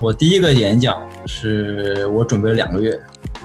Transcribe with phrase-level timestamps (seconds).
[0.00, 0.96] 我第一个演讲
[1.26, 2.98] 是我准备了两个月，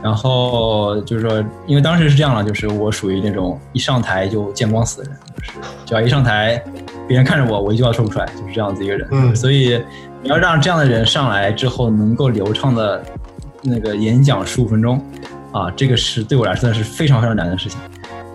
[0.04, 5.52] 然后就是说，因为当时是这样了，就是我属于那种一上台就见光死的人，就是
[5.84, 6.64] 只要一上台，
[7.08, 9.08] 别人看着我，我一句话说不出来，就是这样子一个人。
[9.12, 9.82] 嗯所以
[10.22, 13.04] 你要让这样的人上来之后能够流畅的
[13.64, 15.04] 那个演讲十五分钟，
[15.52, 17.80] 啊，这个是对我来说是非常非常难的事情。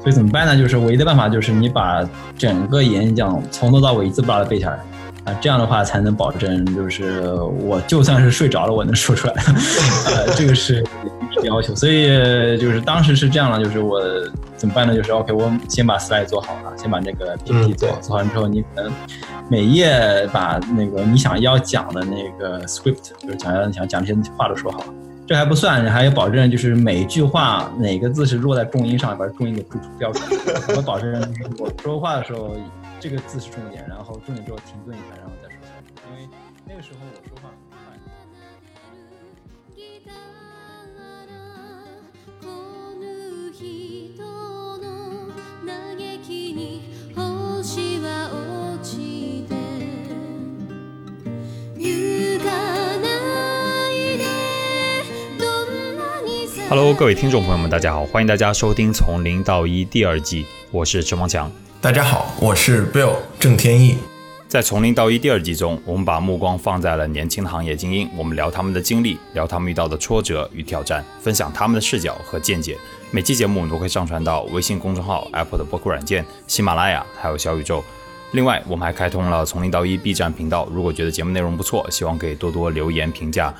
[0.00, 0.56] 所以怎么办呢？
[0.56, 4.80] 就是唯一的办法就是你把整个演讲从头到尾一字不落的背下来。
[5.28, 9.34] 啊，这样的话才能保证，就是我就算是睡着了，我能说出来。
[10.08, 10.82] 呃，这个是
[11.42, 12.08] 要求，所以
[12.58, 14.00] 就是当时是这样了，就是我
[14.56, 14.94] 怎么办呢？
[14.94, 18.92] 就是 OK，我先把 slide 做好了，先把那个 PPT 嗯做好，对做完之后，你可能
[19.50, 24.86] 每页把那个你想要讲的那个 script，就是讲要想讲这些话都说好了。
[25.26, 29.62] 这还不算，你还要保证就是每一句话哪个字是落在重音上，把重音给
[29.98, 30.74] 标标出来。
[30.74, 32.56] 我保证就是我说话的时候，
[32.99, 35.93] 这个字是重点，然后重点之后停顿一下，然后再说下一句。
[36.09, 36.29] 因为
[36.65, 37.77] 那个时候我说话很快。
[39.75, 40.11] 来た
[41.27, 41.33] ら
[42.41, 42.47] こ
[42.95, 43.01] の
[43.51, 43.59] 人
[44.79, 44.85] の
[45.65, 45.67] 嘆
[46.23, 46.59] きに
[47.15, 49.51] 星は落ちて
[51.77, 52.45] 行か
[52.99, 53.07] な
[53.89, 54.21] いで
[55.37, 61.51] どんなにさ Hello，各位听众朋友们，大家好，欢迎大家收听《从零到一》第二季，我是陈方强。
[61.80, 63.98] 大家好，我是 Bill 郑天意。
[64.48, 72.76] 在《从零到一》第二季中，我们把目光放在了年轻的行业精英，我们聊他们的经历，聊他们遇到的挫折与挑战，分享他们的视角和见解。
[73.12, 77.84] 每期节目我们都会上传到微信公众号、Apple 的播客软件、喜马拉雅还有小宇宙。
[78.32, 83.54] 另外，我们还开通了《从零到一》B 站频道，如果觉得节目内容不错，希望可以多多留言评价。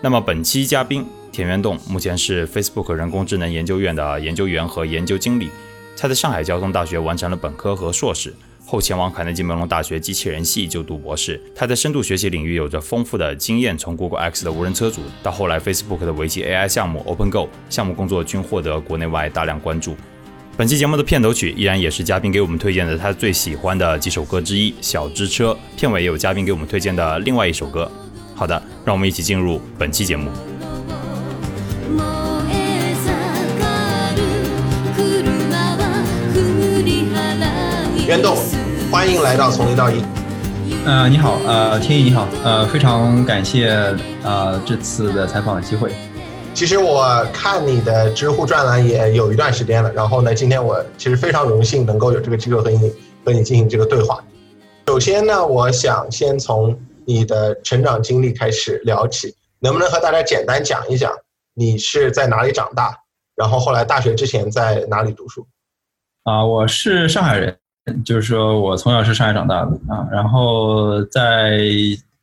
[0.00, 5.50] 那么本期嘉宾田元栋目前是 Facebook 人工智能研究院的研究员和研究经理，
[5.96, 8.34] 他在上海交通大学完成了本科和硕士，
[8.66, 11.40] 后前往卡内基梅隆大学机器人系就读博士。
[11.54, 19.96] 他在深度学习领域有着丰富的经验，从 Google X 的无人车主到后来 Facebook 的围棋 AI 项目 OpenGo 项目工作均获得国内外大量关注。
[20.56, 27.90] 本期节目的片头曲依然也是嘉宾给我们推荐的他最喜欢的几首歌之一《小之车》，片尾也有嘉宾给我们推荐的另外一首歌。
[28.36, 30.30] 好的，让我们一起进入本期节目。
[38.06, 38.36] 袁栋，
[38.92, 40.02] 欢迎来到从零到一。
[40.84, 43.70] 呃，你好，呃，天意你好，呃，非常感谢
[44.22, 45.90] 呃这次的采访的机会。
[46.52, 52.92] 其实我看你的知乎专栏也有一段时间了，然后呢，今天我其实非常荣幸能够有这个机会和你
[53.24, 54.22] 和你进行这个对话。
[54.86, 61.10] 首先呢，我想先从你的成长经历开始聊起，能不能和大家简单讲一讲
[61.54, 62.94] 你是在哪里长大，
[63.34, 65.46] 然后后来大学之前在哪里读书？
[66.24, 67.56] 啊、我是上海人，
[68.04, 71.58] 就是说我从小是上海长大的啊，然后在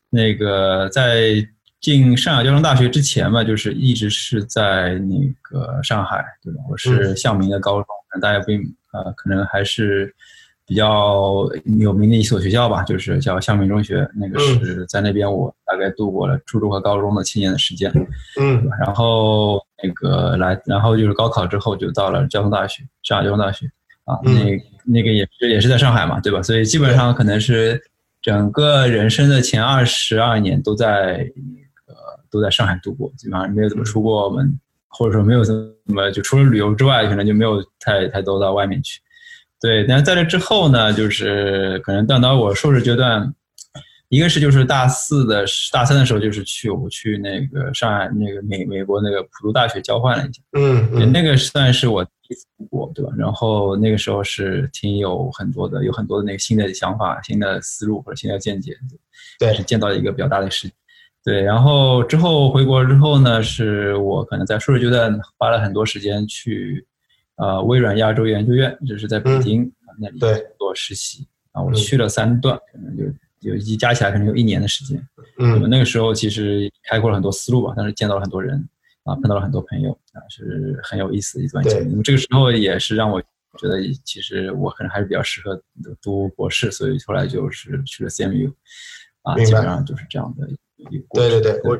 [0.09, 1.35] 那个在
[1.79, 6.59] 进上海交通大学之前吧，就是一直是在那个上海，对吧？
[6.69, 7.87] 我是嗯向明的高中，
[8.21, 8.51] 大家不
[8.91, 10.13] 呃，可能还是
[10.65, 11.49] 比较
[11.79, 17.91] 有名的一所学校吧，就是叫向明中学，那个是在那边我大概度过了初中和高中的七年的时间。
[18.39, 23.65] 嗯然后那个来，然后就是高考之后就到了交通大学，上海交通大学
[24.05, 26.41] 啊，嗯那那个也是也是在上海嘛，对吧？
[26.41, 27.81] 所以基本上可能是
[28.21, 31.99] 整个人生的前二十二年都在那个
[32.29, 35.53] 都在上海度过，基本上没有怎么出过门，或者说没有怎
[35.85, 38.99] 么就除了旅游之外，可能就没有太太多到外面去。
[39.59, 43.31] 对，但是在这之后呢，就是可能到到我硕士阶段，
[44.09, 53.11] 一个是就是大四的大三的时候，就是去我去那个上海那个美美国那个普渡大学交换了一下，嗯嗯那个算是我第一次出国，对吧？
[53.17, 58.73] 然后那个时候是挺有很多的，有很多的那个新的想法、新的思路或者新的见解，
[59.37, 59.53] 对。
[59.53, 60.73] 是见到一个比较大的世界。
[61.23, 66.87] 对，然后之后回国之后呢，是我可能在硕士阶段花了很多时间去
[67.35, 69.69] 呃微软亚洲研究院，就是在北京、
[69.99, 70.19] 那里
[70.57, 71.27] 做实习。
[71.51, 71.75] 啊，我嗯。
[71.75, 73.03] 去了三段，可能就
[73.41, 75.05] 有一加起来可能有一年的时间。
[75.37, 78.65] 我那个时候其实开阔了很多思路吧，但是见到了很多人
[79.03, 81.85] 啊，碰到了很多朋友啊，是很有意思的一段经历。
[81.89, 85.61] 那么这个时候也是让我觉得，其实我可能还是比较适合
[86.01, 88.53] 读博士，所以后来就是去了 CMU
[89.23, 91.29] 啊，基本上就是这样的一个过程。
[91.29, 91.79] 对对对，我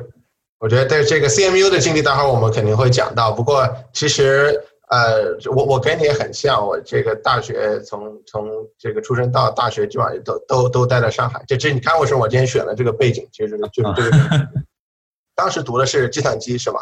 [0.58, 3.32] 我觉得对这个 CMU 的经历，待会儿我们肯定会讲到。
[3.32, 4.52] 不过其实
[4.90, 11.42] 呃，我我跟你也很像，我这个大学从从这个出生到大学，基本上都都都待在上海。
[11.46, 14.48] 这这你看为什么我今天选了这个背景，其实就是就是这个。
[15.34, 16.80] 当时读的是计算机是吧？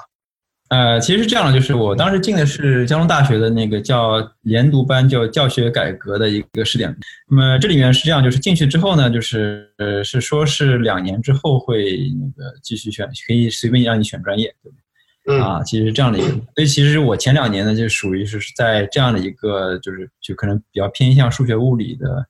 [0.70, 6.96] 呃，其实是这样的，就是我当时进的是交通大学的那个叫研读班，叫教学改革的一个试点。
[7.28, 14.76] 那么这里面是这样，就是进去之后呢，就是呃是说是两年之后会那个继续选，可以随便让你选专业，对吧？
[15.26, 22.24] 嗯啊，其实是这样的一个，所以其实我前两年呢，就属于是在这样的一个，就是就可能比较偏向数学物理的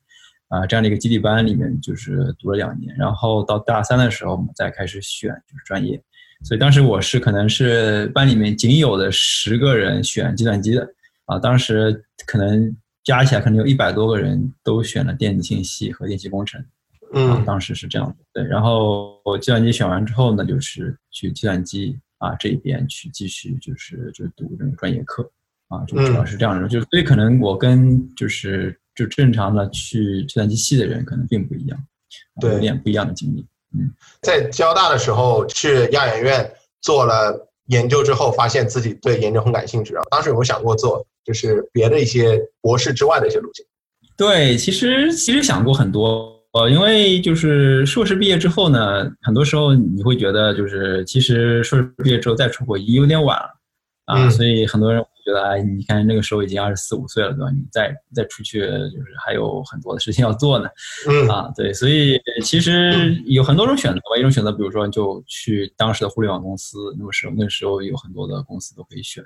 [0.49, 6.03] 啊这样的一个基地班里面，就是读了两年，然后到大三的时候，我们再开始选就是专业。
[6.43, 10.89] 所以当时我是可能是班里面仅有的十个人选计算机的
[11.27, 16.61] 啊，当时可能加起来可能有一百多个人都选了电子信息和电气工程。
[16.61, 16.67] 啊
[17.13, 18.17] 嗯，当时是这样的。
[18.33, 25.29] 对，然后我计算机选完之后呢，就是去计算机啊这一边去继续就是就读这个专业课
[25.67, 26.69] 啊，就主要是这样的。
[26.69, 31.77] 就所以可能我跟就是就正常的去计算机系的人可能并不一样，
[32.37, 33.45] 啊有点不一样的经历。
[34.23, 39.95] 在交大的时候去亚研院做了研究之后，发现自己对研究很感兴趣。
[39.95, 43.65] 啊当时有没有想过做就是别的一些博士之外的一些路径？
[44.17, 53.49] 对，其实其实想过很多，呃，因为就是硕士毕业之后呢，很多时候你会觉得就是其实硕士毕业之后再出国已经有点晚了
[54.07, 57.51] 啊，嗯所以很多人会觉得，哎，你看那个时候已经二十四五岁了，对吧？
[57.51, 60.69] 你再再出去就是还有很多的事情要做呢，
[61.09, 64.19] 嗯啊，对，所以其实有很多种选择吧。
[64.19, 69.23] 一种选择，比如说就去当时的互联网公司，那个时候那时候有很多的公司都可以选，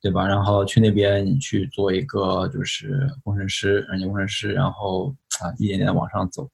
[0.00, 0.26] 对吧？
[0.26, 6.44] 然后去那边你去做一个就是工程师，软件工程师，然后啊一点点往上走，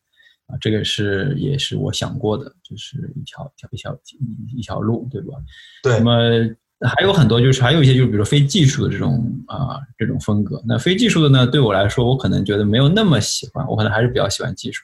[0.47, 5.35] 啊，这个是也是我想过的，就是一条一条一条一一条路，对吧？
[5.83, 6.57] 对那，么
[6.89, 10.63] 还有很多，就是还有一些，就是比如说非技术的这种啊、这种风格。
[10.67, 14.83] 那非技术的呢，对我来说，我可能觉得没有那么喜欢，我可能还是比较喜欢技术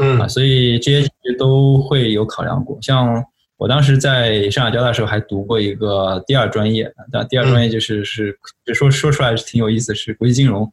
[0.00, 2.78] 嗯啊，所以这些其实都会有考量过。
[2.80, 3.24] 像
[3.56, 10.70] 我当时在上海交大的时候，还读过一个第二专业，但第二专业就是是就说说出来是挺有意思，是国际金融。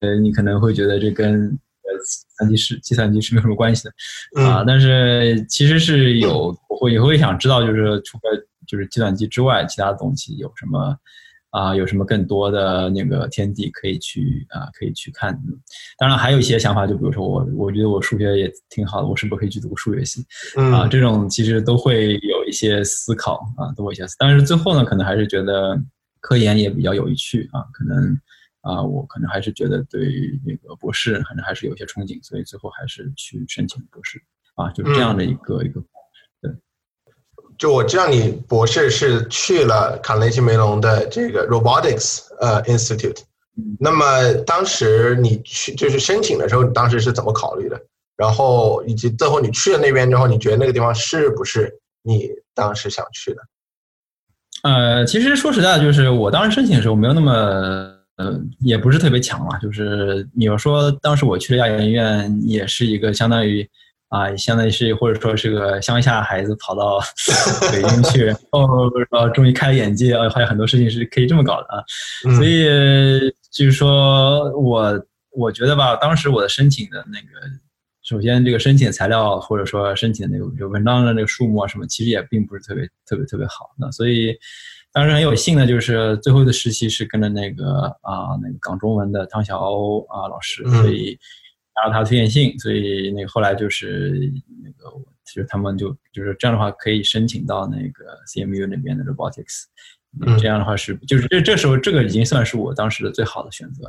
[0.00, 10.98] 呃，你可能会觉得这跟呃计算机是计算机是没有什么关系的，啊，嗯但是其实是有，我会也会想知道，就是除了就是计算机之外，其他的东西有什么
[11.50, 15.40] 啊、有什么更多的那个天地可以去啊、可以去看。
[15.96, 20.20] 当然还有一些想法，就比如说我我觉得我数学也挺好的，我是不是可以去读个数学系
[20.56, 20.84] 啊？
[20.84, 24.16] 嗯这种其实都会有一些思考啊，都会一些思。
[24.18, 25.80] 但是最后呢，可能还是觉得
[26.20, 28.18] 科研也比较有趣啊，可能。
[28.62, 34.20] 啊，我可能还是觉得对那个博士可能还是有一些憧憬，所以最后还是去申请博士
[34.56, 35.80] 啊，就是这样的一个、一个
[37.58, 43.18] 就我知道你博士是去了卡内基梅隆的这个 Robotics 呃 Institute，
[43.78, 47.80] 那么当时你去就是申请的时候，你当时是怎么考虑的？
[48.16, 53.42] 然后以及最后你去了那边之后，你觉得那个地方是不是你当时想去的？
[54.62, 57.32] 呃，其实说实在的，就是我当时申请的时候没有那么，
[58.16, 59.58] 呃，也不是特别强嘛。
[59.58, 63.68] 就是你要说当时我去了亚研院，也是一个相当于
[64.08, 67.00] 啊、相当于是或者说是个乡下孩子跑到
[67.72, 71.82] 北京去，然后呃，终于开了眼界，啊，还有很多事情是可以这么搞的啊。
[72.24, 72.64] 嗯所以
[73.50, 77.46] 就是说我我觉得吧，当时我的申请的那个，
[78.02, 84.36] 首先这个申请材料或者说申请的那个就文章的那个数目啊什么，其实也并不是特别特别特别好那，所以
[84.92, 91.18] 当时很有幸的就是最后的实习是跟着那个啊那个港中文的汤小欧啊老师，嗯所以
[91.76, 94.32] 拿到他的推荐信，所以那个后来就是
[94.64, 99.64] 那个我其实他们就就是这样的话可以申请到那个 CMU 那边的 robotics。
[100.18, 103.86] 嗯这样的话是，就是这这时候这个已经算是我当时的最好的选择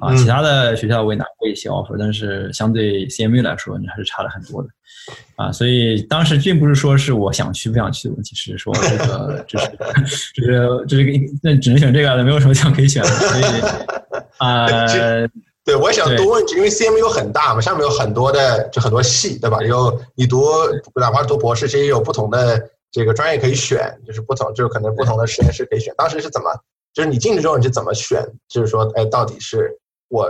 [0.00, 0.12] 啊。
[0.12, 4.68] 嗯其他的学校我也拿过一些 offer，但是相对 CMU 来说，你还是差了很多的
[5.36, 5.50] 啊。
[5.50, 9.70] 所以当时并不是说是我想去不想去的问题，是说这个这是
[10.34, 11.12] 这是这是个
[11.42, 13.08] 那只能选这个了，没有什么想可以选的。
[13.08, 13.42] 所以
[14.36, 14.66] 啊、
[15.64, 19.62] 对，我也想多问一句，因为 CMU 很大嘛，上面有很多的就很多系，对吧？
[19.62, 20.42] 有你读
[20.96, 25.94] 哪怕读博士，其实有不同的这个专业可以选，就是不同，就是可能不同的实验室可以选。
[25.96, 26.50] 当时是怎么？
[26.92, 28.22] 就是你进去之后你是怎么选？
[28.48, 29.70] 就是说，哎，到底是
[30.08, 30.28] 我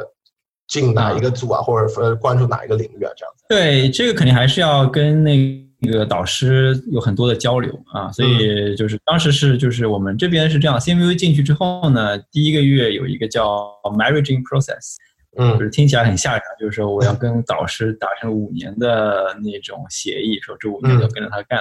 [0.69, 3.11] 进哪一个组啊，或者说关注哪一个领域啊？
[3.17, 3.45] 这样子。
[3.49, 5.61] 对，这个肯定还是要跟那
[5.91, 13.45] 个导师有很多的交流啊，所以就是当时是就是我们这边是这样，CMU 进去之后呢，第一个月有一个叫
[13.85, 14.95] marriaging process，
[15.37, 21.61] 就嗯是听起来很吓人，就是说我要跟导师达成五年的那种协议，说这五年都要跟着他干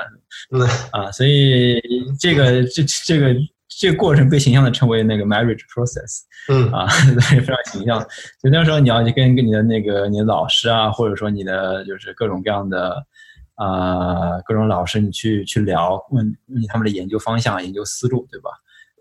[0.51, 0.61] 嗯
[0.91, 1.81] 啊，所以
[2.19, 3.33] 这个这这个
[3.69, 6.23] 这个过程被形象的称为那个 marriage process。
[6.49, 6.87] 嗯啊，
[7.29, 8.01] 对，非常形象。
[8.41, 12.95] 就那时候你要去跟跟你的那个你的老师啊，或者说你的就是各种各样的
[13.55, 18.49] 啊、各种老师，你去去聊，问问他们的研究方向、研究思路，对吧？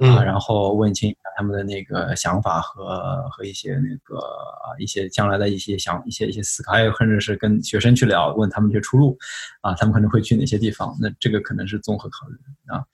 [0.01, 9.17] 嗯啊，然后问清他们的那个想法和和一些那个啊一些将来的一些想一些一些思考，还有甚至是跟学生去聊，问他们一些出路
[9.63, 12.85] 啊，他们可能会去哪些地方，那这个可能是综合考虑啊，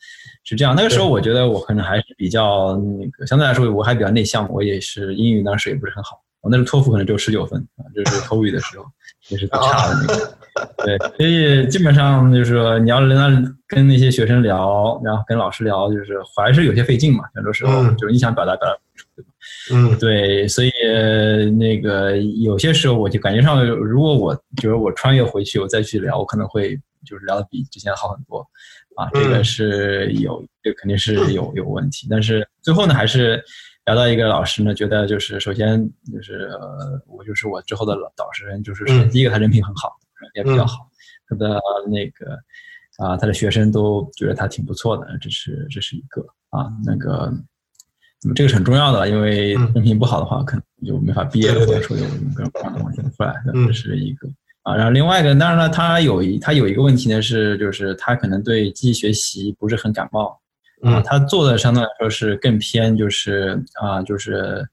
[0.44, 0.76] 是这样。
[0.76, 8.86] 那个时候我觉得我可能还是比较那个相对来说我还比较内向，我也是英语当时也不是很好，我那时候托福可能只有十九分啊，就是口语的时候
[9.26, 10.38] 也是最差的那个。
[10.84, 13.28] 对，所以基本上就是说，你要跟他
[13.66, 17.24] 跟那些学生聊，然后跟老师聊，就是还是有些费劲嘛。
[17.34, 19.30] 很多时候嗯就是你想表达表达不出，对吧？
[19.72, 28.38] 嗯对，所以呃那个有些时候我就感觉上，如果我就是我穿越回去，我再去聊，我可能会就是聊的比之前好很多
[28.96, 29.10] 啊。
[29.12, 32.06] 这个嗯是有，这肯定是有有问题。
[32.10, 33.42] 但是最后呢，还是
[33.84, 35.78] 聊到一个老师呢，觉得就是首先
[36.12, 40.88] 就是呃，我就是我之后的老导师人，就是嗯第一个他人品很好，人也比较好，
[41.28, 42.38] 他的那个
[42.98, 47.32] 啊，他的学生都觉得他挺不错的，这是这是一个啊，那个。
[48.22, 52.04] 那么这个是很重要的，因为嗯人品不好的话，可能就没法毕业或者说有
[52.34, 53.34] 各种各样的问题出来
[53.66, 54.26] 这是一个
[54.62, 54.74] 啊。
[54.74, 60.28] 然后另外一个，当然了，他有一他有一个问题呢，是就是他可能对机器学习不是很感冒
[60.80, 64.66] 啊，嗯他做的相对来说是更偏就是啊就是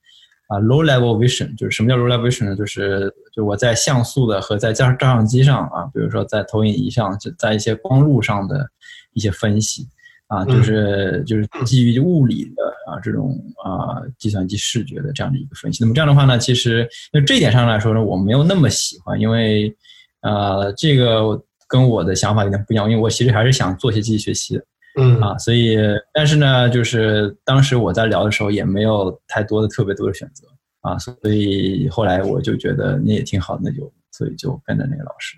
[0.48, 2.56] 啊 low level vision，就是什么叫 low level vision 呢？
[2.56, 8.68] 就是就我在像素的和在照照相机上啊，比如说在投影仪上，就在一些光路上的
[9.14, 9.88] 一些分析。
[10.28, 15.84] 啊，就是就是基于物理的啊这种啊计算机视觉的这样的一个分析。
[15.84, 19.72] 那么这样的话呢，其实那这一点上来说呢，我没有那么喜欢，因为
[20.22, 25.78] 呃这个跟我的想法有点不一样，因为我其实还是想做些机器学习的嗯啊，所以
[26.14, 30.48] 但是呢，就是当时我在聊的时候也没有太多的特别多的选择
[30.82, 35.38] 啊，所以后来我就觉得那也挺好，那就所以就跟着那个老师。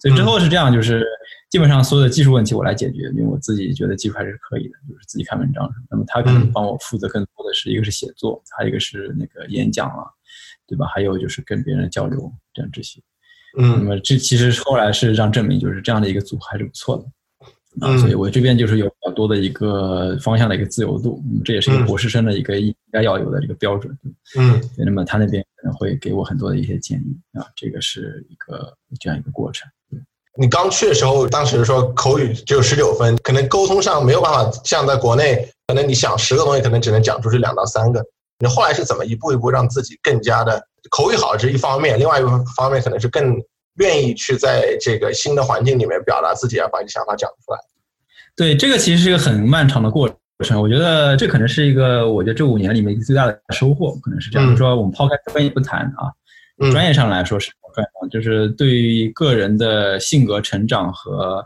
[0.00, 1.02] 所以之后是这样，就是
[1.50, 5.70] 基本上所有的技术问题我来解决，因为我自己觉得技术还是可以的，就是自己看文章。
[5.90, 10.04] 那么他可能嗯帮我负责更多的是一个是写作，还有一个是那个演讲啊，
[10.66, 10.86] 对吧？
[10.86, 13.00] 还有就是跟别人交流这样这些。
[13.56, 17.04] 嗯那嗯么这其实后来是让证明，就是这样的一个组合还是不错的。
[17.80, 23.96] 啊，嗯所以我这边就是有比较多的一个方向的一个自由度，嗯，这也是一个嗯博士生的一个应该要有的这个标准。
[24.38, 29.68] 嗯那么他那边可能会给我很多的一些建议啊，这个是一个这样一个过程。
[30.36, 38.04] 你刚去的时候，当时说口语只有十九分，可能沟通上没有办法像在国内，可能你想十个东西，可能只能讲出这两到三个。
[38.40, 42.24] 你后来是怎么一步一步让自己更加的口语好，这是一方面；另外一
[42.56, 43.40] 方面可能是更
[43.76, 47.58] 愿意去在这个新的环境里面表达自己，要把你想法讲出来。
[48.36, 50.60] 对，这个其实是一个很漫长的过程。
[50.60, 54.56] 我觉得这可能是一个，我觉得这五年里面一个最大的收获，可能是这样。
[54.56, 56.10] 说我们抛开专业不谈啊，
[56.58, 61.44] 嗯专业上来说是专业，就是对于个人的性格成长和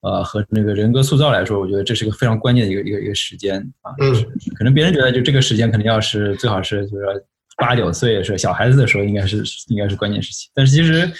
[0.00, 3.92] 呃和那个人格塑造来说，我觉得这是个非常关键的一个一个一个时间啊。
[4.00, 7.12] 嗯就是可能别人觉得就这个时间肯定要是最好是就是说
[7.56, 10.48] 八九岁是小孩子的时候，应该是应该是关键时期。
[10.54, 11.10] 但是其实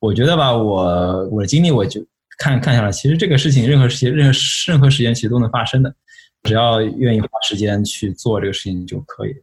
[0.00, 2.04] 我觉得吧，我我的经历我就
[2.38, 4.38] 看看下来，其实这个事情任何时间任何
[4.68, 5.92] 任何时间其实都能发生的，
[6.44, 9.40] 只要愿意花时间去做这个事情就可以了。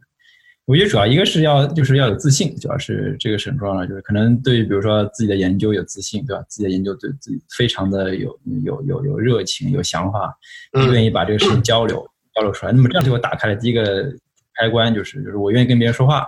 [0.64, 6.42] 我觉得主要一个是要就是要有自信，主要是这个是很重要的，就是可能对于比如说自己的研究有自信，对吧？
[6.48, 10.34] 自己的研究对自己非常的有有有有热情、有想法，
[10.72, 12.72] 嗯愿意把这个事情交流交流出来。
[12.72, 14.10] 那么这样就我打开了第一个
[14.54, 16.26] 开关，就是就是我愿意跟别人说话，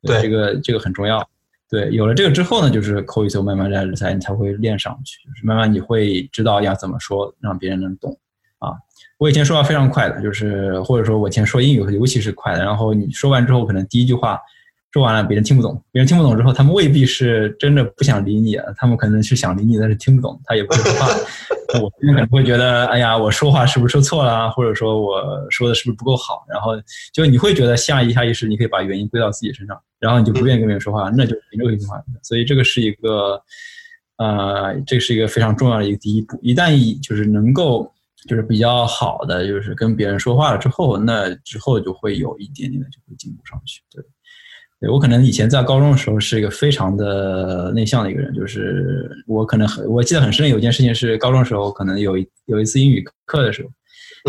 [0.00, 1.18] 对这个这个很重要。
[1.74, 8.16] 对，有了这个之后呢，就是口语就慢慢在才你才会练上去，就是慢慢你会知道要怎么说，让别人能懂
[8.60, 8.70] 啊。
[9.18, 14.38] 我以前说话非常快的，就是或者说我以前说英语尤其是快的，然后你说完之后，可能第一句话
[14.94, 21.08] 说完了，别人听不懂，别人听不懂之后，他们未必是真的不想理你，他们可能是想理你，但是听不懂，他也不会说话。
[21.74, 25.20] 那我可能会觉得，哎呀，我说话是不是说错了啊，或者说我
[25.50, 26.44] 说的是不是不够好？
[26.48, 26.74] 然后
[27.12, 32.00] 就你会觉得下一下意识，你可以把原因归到自己身上，然后你就不愿意跟别人说话，那就没有一句话。
[32.22, 33.42] 所以这个是一个，
[34.18, 36.38] 呃，这是一个非常重要的一个第一步。
[36.40, 37.92] 一旦以就是能够
[38.28, 43.82] 就是比较好的，就是跟别人说话了之后，那之后就会有一点点的就会进步上去。
[43.90, 44.04] 对，
[44.84, 53.70] 对我可能以前在高中的时候是一个非常的内向的一个人，就是我可能很我记得很深，有件事情是高中的时候，可能有一有一次英语课的时候，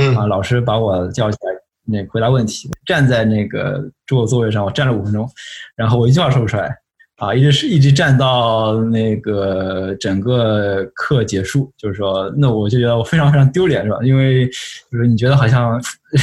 [0.02, 0.16] 嗯。
[0.16, 1.52] 啊，老师把我叫起来，
[1.84, 5.30] 那回答问题，站在那个桌座位上，我站了五分钟，
[5.76, 6.74] 然后我一句话说不出来，
[7.18, 13.98] 啊，一直是一直站到那个整个课结束，就是说，那我就觉得我非常非常丢脸，是吧？
[14.04, 14.46] 因为
[14.92, 15.82] 就是你觉得好像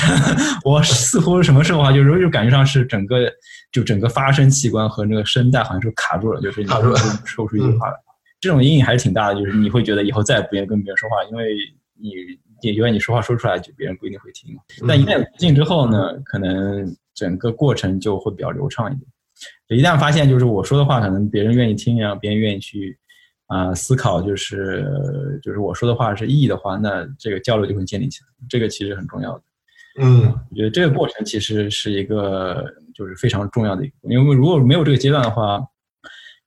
[0.64, 3.20] 我似乎什么时候啊，就是就感觉上是整个
[3.72, 7.94] 就整个发声器官和那个声带好像是卡住了，就是你卡住了说不出一句话来。
[8.38, 11.54] 这种阴影还是挺大的，就是你会觉得以后再也不愿意跟别人说话，因为
[11.98, 12.10] 你
[12.60, 14.54] 也觉得你说话说出来，就别人不一定会听。
[14.86, 19.06] 但一旦有途径之后呢，可能整个过程就会比较流畅一点。
[19.68, 22.98] 一旦发现就是我说的话可能别人愿意听然后，别人愿意去
[23.46, 28.26] 啊、思考，就是就是我说的话是意义的话，那这个交流就会建立起来。
[28.48, 29.42] 这个其实很重要的。
[30.00, 35.60] 嗯我觉得这个过程其实是一个就是非常重要的一个，因为如果没有这个阶段的话，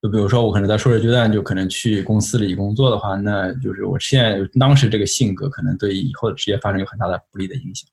[0.02, 7.88] 就比如说我可能在硕士阶段就可能去公司里工作的话，那就是我现在当时这个性格可能对以后的职业发展有很大的不利的影响。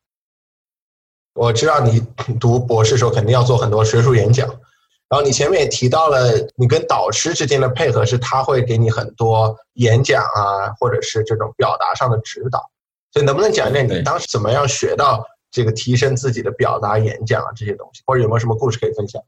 [1.35, 2.01] 我知道你
[2.39, 4.49] 读博士的时候肯定要做很多学术演讲，
[5.13, 12.59] 然后你前面也提到了你跟导师之间的配合是他会给你很多演讲啊，或者是这种表达上的指导，
[13.13, 19.23] 所以能不能讲一讲你当时怎么样学到这个提升自己的表达、演讲啊这些东西，或者有没有什么故事可以分享？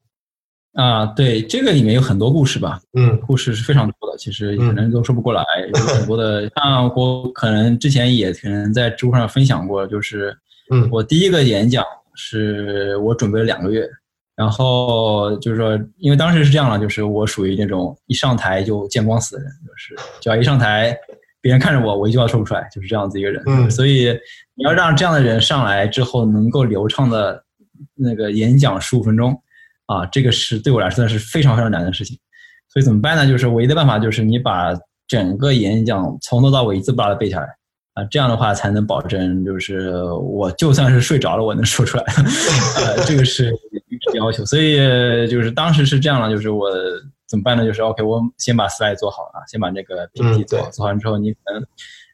[0.72, 3.20] 啊，对，这个里面有很多故事吧，嗯。
[3.26, 4.68] 故事是非常多的，其实嗯。
[4.68, 6.50] 可能都说不过来，有很多的。
[6.56, 10.34] 像我可能之前也可能在知乎上分享过，就是
[10.72, 10.88] 嗯。
[10.90, 13.86] 我第一个演讲是我准备了两个月，
[14.36, 20.96] 然后就是说，因为当时是这样了，就是我属于那种一上台就见光死的人，就是只要一上台，
[21.40, 23.42] 别人看着我，我一句话说不出来，就是这样子一个人。
[23.46, 24.08] 嗯所以
[24.54, 27.44] 你要让这样的人上来之后能够流畅的
[27.94, 29.40] 那个演讲十五分钟，
[29.86, 32.18] 啊，这个是对我来说是非常非常难的事情。
[32.68, 33.26] 所以怎么办呢？
[33.26, 34.74] 就是唯一的办法就是你把
[35.06, 37.46] 整个演讲从头到尾一字不落的背下来
[37.94, 42.04] 啊，这样的话才能保证就是我就算是睡着了，我能说出来。
[42.84, 43.52] 呃，这个是
[44.14, 44.44] 要求。
[44.44, 44.76] 所以
[45.28, 46.68] 就是当时是这样了，就是我
[47.26, 47.64] 怎么办呢？
[47.64, 51.64] 就是 OK，我先把 slide 做好啊，先把那个 PPT 嗯做做完之后你可能。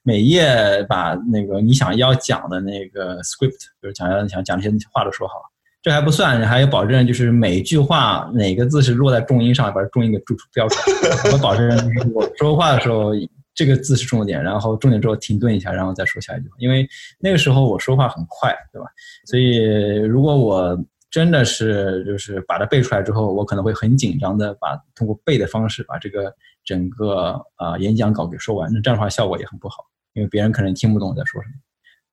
[0.02, 5.34] 每页把那个你想要讲的那个 script，就是想要想讲那些话都说好，
[5.82, 11.30] 这还不算，还要保证就是每一句话哪个字是落在重音上，把重音给注出标出来。
[11.30, 13.12] 我保证就是我说话的时候，
[13.54, 16.54] 这个字是重点，然后重点之后停顿一下，然后再说下一句话。
[16.58, 16.88] 因为
[17.18, 18.86] 那个时候我说话很快，对吧？
[19.26, 20.78] 所以如果我
[21.10, 26.32] 真的是就是把它背出来之后，我可能会很紧张的把通过背的方式把这个
[26.64, 31.54] 整个啊、演讲稿给说完，那这样的话效果也很不好，因为别人可能听不懂我在说什么。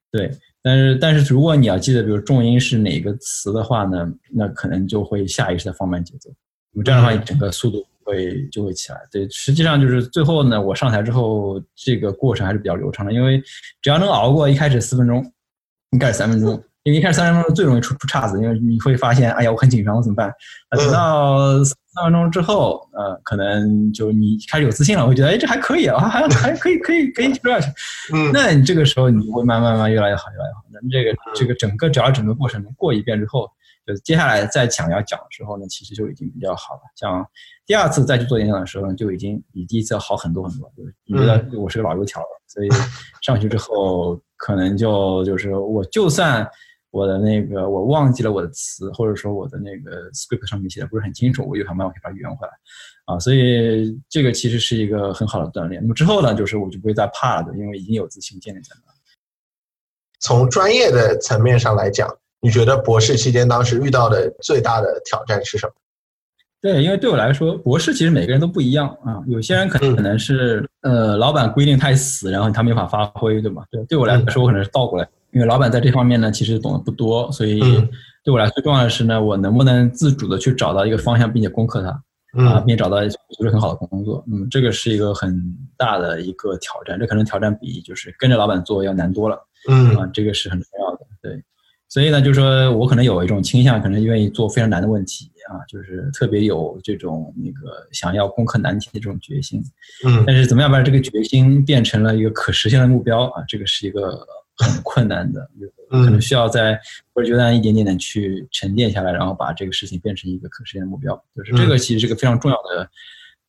[0.09, 0.31] 对，
[0.63, 6.31] 但是但是如果你要记得，比如重音是哪个词的话呢，那可能就会下意识的放慢节奏，
[6.71, 8.99] 那么这样的话，整个速度会就会起来。
[9.11, 13.41] 对，实际上就是最后呢，我上台之后，这个过程还是比较流畅的，因为
[13.81, 15.23] 只要能熬过一开始四分钟，
[15.91, 16.51] 一开始三分钟，
[16.83, 20.29] 因为一开始三分钟最容易出出岔子，因为你会发现，哎呀，我很紧张，我怎么办？
[20.69, 27.67] 啊，等到三分钟之后，呃，可能就你开始有自信了，会觉得，哎，这还可以啊，还还可以，可以，可以说下去。
[28.13, 30.63] 嗯 那你这个时候你会慢慢慢慢越来越好，越来越好。
[30.71, 33.49] 那这个这个整个只要整个过程能过一遍之后，
[33.85, 36.81] 就接下来再想要讲的时候呢，其实就已经比较好了。
[36.95, 37.25] 像
[37.67, 40.71] 第二次再去做演讲的时候呢，就已经比第一次要好很多很多。
[40.75, 42.69] 就是你觉得我是个老油条了，所以
[43.21, 46.49] 上去之后可能就就是我就算。
[46.89, 52.53] 我的那个我忘记了我的词，或者说我的那个 script 上面写的不是很清楚，我有想办法可以把它圆回来，
[53.05, 55.81] 啊，所以这个其实是一个很好的锻炼。
[55.81, 58.93] 那么之后呢，就是我就不会再怕了，因为已经有自信建立在那。
[60.21, 65.73] 从专业的层面上来讲，你觉得博士期间当时遇到的最大的挑战是什么？
[66.67, 69.23] 对，因为对我来说，博士其实每个人都不一样啊。
[69.27, 73.63] 有些人可能可能是呃，老板规定太死，然后他没法发挥，对吧？
[73.71, 77.87] 对，对我来说，我可能是倒过来，因为老板在这方面呢，其实懂得不多，所以嗯
[78.21, 81.87] 对我来说最重要的是呢，我能不能自主的去找到一个方向，并且攻克它。
[82.43, 85.41] 啊，嗯并找到就是很好的工作，嗯，这个是一个很
[85.77, 91.41] 大的一个挑战，这可能挑战比就是跟着老板做要难多了嗯啊，这个是很重要的，对，
[91.87, 99.63] 所以呢，就是说我可能有一种倾向，可能愿意做非常难的问题啊，就是特别有这种那个想要攻克难题的这种决心，
[100.05, 104.25] 嗯但是怎么样把这个决心变成了一个可实现的目标啊，这个是一个
[104.57, 105.49] 很困难的，
[105.91, 106.79] 嗯可能需要在
[107.13, 111.15] 或者阶段一点点的去沉淀下来，然后把这个事情变成一个可实现的目标。
[111.35, 112.89] 就是这个其实是个非常重要的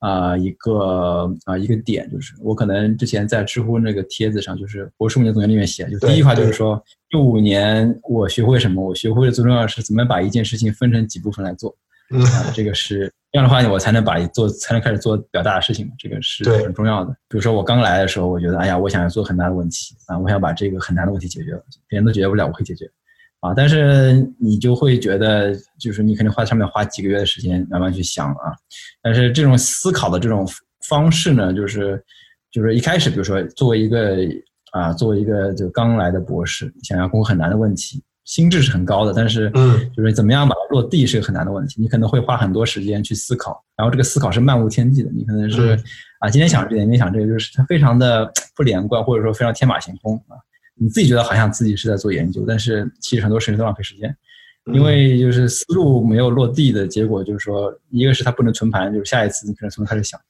[0.01, 6.81] 啊、一个啊、一个点，就是我可能之前在知乎那个帖子上，就是博士五年总结里面写，就第一句话就是说，
[7.11, 8.81] 这五年我学会什么？
[8.81, 11.77] 我学会的最重要的是怎么把一件事情分成几部分来做。
[12.11, 17.11] 嗯啊，这个是这样的话，我才能把做才能开始做比较大的事情，这个是很重要的。
[17.29, 22.91] 比如说我刚来的时候，我觉得哎呀，我想要做很大的问题啊，我想把这个很难的问题解决了，别人都解决不了，我可以解决
[23.41, 23.53] 啊。
[23.55, 28.57] 但是你就会觉得，就是你肯定花上面花几个月的时间慢慢去想啊。
[29.03, 30.49] 但是这种思考的这种
[30.89, 32.03] 方式呢，就是
[32.51, 34.17] 就是一开始，比如说作为一个
[34.73, 45.85] 啊，作为一个就刚来的博士，想要攻很难的问题，心智是很高的，但是嗯就是怎么样把它落地是个很难的问题，你可能会花很多时间去思考，然后这个思考是漫无天际的，你可能是嗯
[46.21, 50.37] 啊今天想这个，明天想这个，就是它非常的不连贯，或者说非常天马行空啊。
[50.75, 54.15] 你自己觉得好像自己是在做研究，但是其实很多事情都浪费时间。
[54.73, 60.21] 因为就是思路没有落地的结果，就是说，一个是它不能存盘，就是下一次你可能从头开始想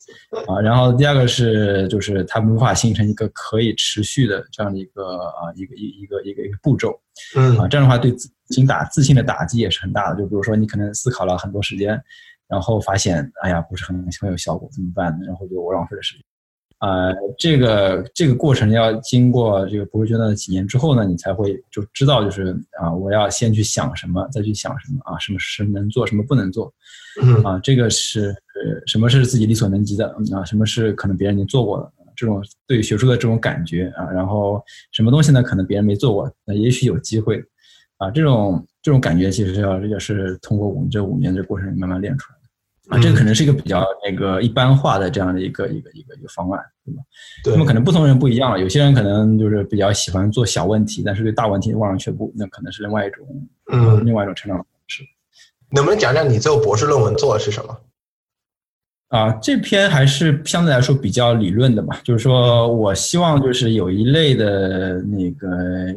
[0.47, 6.99] 啊，然后第二个是就是它无法形成一个可以持续的这样的一个啊一个一一个一个一个步骤
[7.37, 10.19] 嗯啊，这样的话对自信打自信的打击也是很大的。
[10.19, 12.01] 就比如说你可能思考了很多时间，
[12.49, 15.27] 然后发现哎呀不是很很有效果，怎么办呢？
[15.27, 16.25] 然后就我浪费了时间。
[16.81, 26.73] 呃，这个这个过程要经过这个博士阶段的几年之后呢，你才会就知道，就是啊，我要先去想什么，再去想什么啊，什么是能做，什么不能做
[27.21, 34.63] 嗯啊，这个是呃什么是自己力所能及的啊，什么是可能别人已经做过的，这种对学术的这种感觉啊，然后
[34.93, 37.43] 什么东西呢，可能别人没做过，那也许有机会
[37.97, 42.38] 啊，这种这种感觉其实要也是通过我们这五年的过程慢慢练出来的。
[42.89, 47.03] 啊，这个可能是一个比较那个一般化的这样的一个一个一个一个方案，对吧？
[47.45, 53.27] 对那么可能不同人不一样了，有些人可能就是比较喜欢做小问题，但是对大问题望而却步，那可能是另外一种，
[53.73, 55.05] 嗯另外一种成长方式。
[55.71, 57.79] 能不能讲讲你最后博士论文做的是什么？
[59.09, 65.49] 啊，这篇还是相对来说比较理论的嘛，就是说我希望就是有一类的那个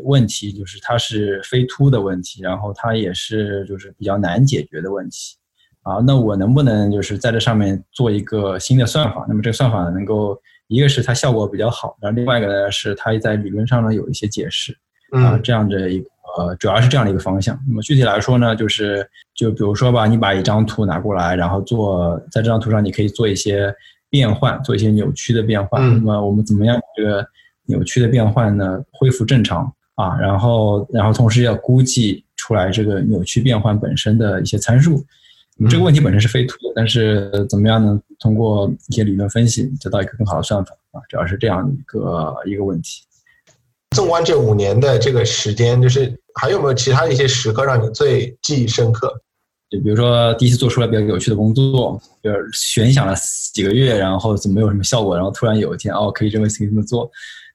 [0.04, 5.36] 问题，就是它是非突的问题，然后它也是就是比较难解决的问题，
[5.84, 9.26] 啊，那我能不能就是在这上面做一个新的算法？
[9.28, 14.74] 那么这个算法能够一个是它效果比较好，然后另外一个呢是它在理论上呢有一些解释，
[15.12, 16.06] 啊，嗯这样的一个
[16.38, 17.60] 呃，主要是这样的一个方向。
[17.67, 23.74] 那么具体来说呢，就是就比如说吧，你把一张图拿过来，然后做在这张图上，你可以做一些
[24.08, 25.82] 变换，做一些扭曲的变换。
[25.82, 27.26] 嗯那么我们怎么样把这个
[27.65, 29.63] 扭曲的变换呢恢复正常
[29.96, 30.15] 啊？
[30.20, 35.04] 然后然后同时要估计出来这个扭曲变换本身的一些参数。
[35.69, 38.00] 这个问题本身是非图的，但是怎么样呢？
[38.19, 43.04] 通过一些理论分析得到一个更好的算法啊，主要是这样的一个一个问题。
[43.95, 49.13] 纵观这五年的这个时间，就是还有没有其他的一些时刻让你最记忆深刻？
[49.69, 53.13] 就比如说第一次做出来比较有趣的工作，就是悬想了
[53.54, 57.10] 几个月，然后怎么没有什么效果，然后突然有一天哦可以这么可以这么做，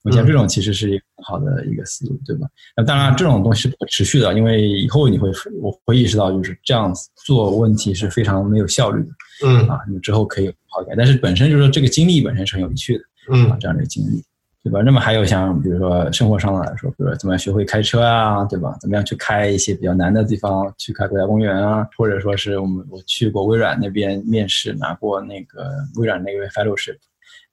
[0.07, 2.49] 我想这种其实是一个很好的一个思路，对吧？
[2.77, 6.95] 那当然这种东西是不可持续的，因为以后你会我会意识到就是这样
[7.27, 9.09] 做问题是非常没有效率的
[9.47, 13.01] 嗯啊，你之后可以好改，但是本身就是说这个经历本身是很有趣的。
[13.01, 14.23] 啊嗯这样的一个经历，
[14.63, 14.83] 对吧？
[14.83, 18.77] 那么还有像比如说生活上的来说，比如说怎么样学会开车啊，对吧？
[18.81, 26.95] 怎么样去开一些比较难的地方，去开国家公园啊，或者说是我们我去过微软那边面试，拿过那个微软那个 fellowship，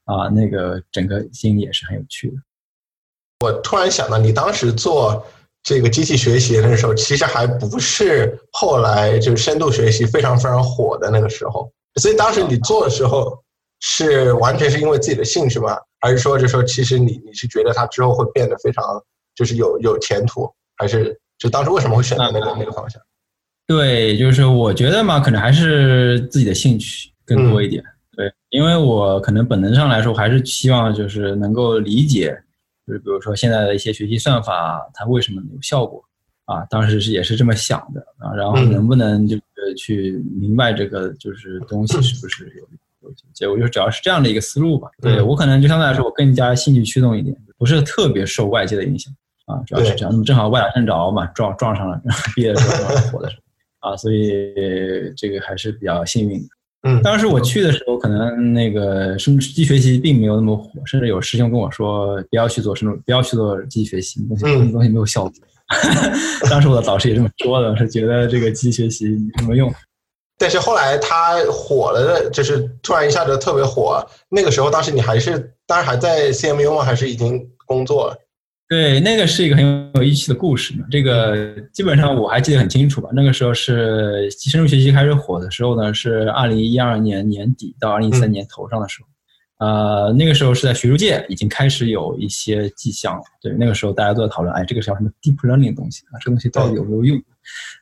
[0.06, 2.36] 啊，那个整个经历也是很有趣的。
[3.42, 5.26] 我突然想到，你当时做
[5.64, 13.38] 这个机器学习的那个时候，其实还不是后来就是深度学习非常非常火的那个时候，所以当时你做的时候
[13.80, 15.78] 是完全是因为自己的兴趣吗？
[16.00, 18.84] 还是说，就说其实你你是觉得它之后会变得非常
[19.36, 23.02] 就是有有前途，还是就当时为什么会选择那个那个方向？
[23.66, 27.82] 对，就是我觉得嘛，可能还是自己的兴趣更多一点。
[27.82, 27.93] 对，
[28.54, 32.40] 因为我可能本能上来说，还是希望就是能够理解，
[32.86, 36.04] 就是比如说现在的一些学习算法，它为什么有效果
[36.46, 36.64] 啊？
[36.70, 44.88] 当时是也是这么想的啊，然后嗯能不能就是去明白这个就是东西是不是有有结果，就是主要是这样的一个思路吧。
[45.02, 49.12] 对嗯我可能就相对来说，我更加兴趣驱动一点，不是特别受外界的影响
[49.48, 50.12] 啊，主要是这样。
[50.12, 52.00] 那么正好歪打正着嘛，撞撞上了，
[52.36, 53.90] 毕业的时候正好火的时候。
[53.90, 54.54] 啊，所以
[55.18, 56.48] 这个还是比较幸运的。
[56.86, 65.32] 嗯当时我去的时候，可能那个深度机器学习并没有那么火，甚至有师兄跟我说不要去做深度，不要去做机器学习，东西嗯东西没有效果。
[66.50, 69.74] 当时我的导师也这么说的，是觉得这个机器学习没什么用。
[70.38, 74.06] 但是后来它火了的，就是突然一下子特别火。
[74.30, 76.84] 那个时候，当时你还是当时还在 CMU 吗？
[76.84, 78.18] 还是已经工作了？
[78.74, 80.84] 对，那个是一个很有意思的故事嘛。
[80.90, 83.08] 这个基本上我还记得很清楚吧。
[83.14, 89.08] 那个时候是深入学习开始火的时候呢，是二零一二年年底到二零一三年头上的时候。
[89.64, 93.22] 呃，那个时候是在学术界已经开始有一些迹象了。
[93.40, 97.16] 对，那个时候大家都在讨论，哎，这个叫什么 deep learning 的东西啊，这个东西到底有没有用？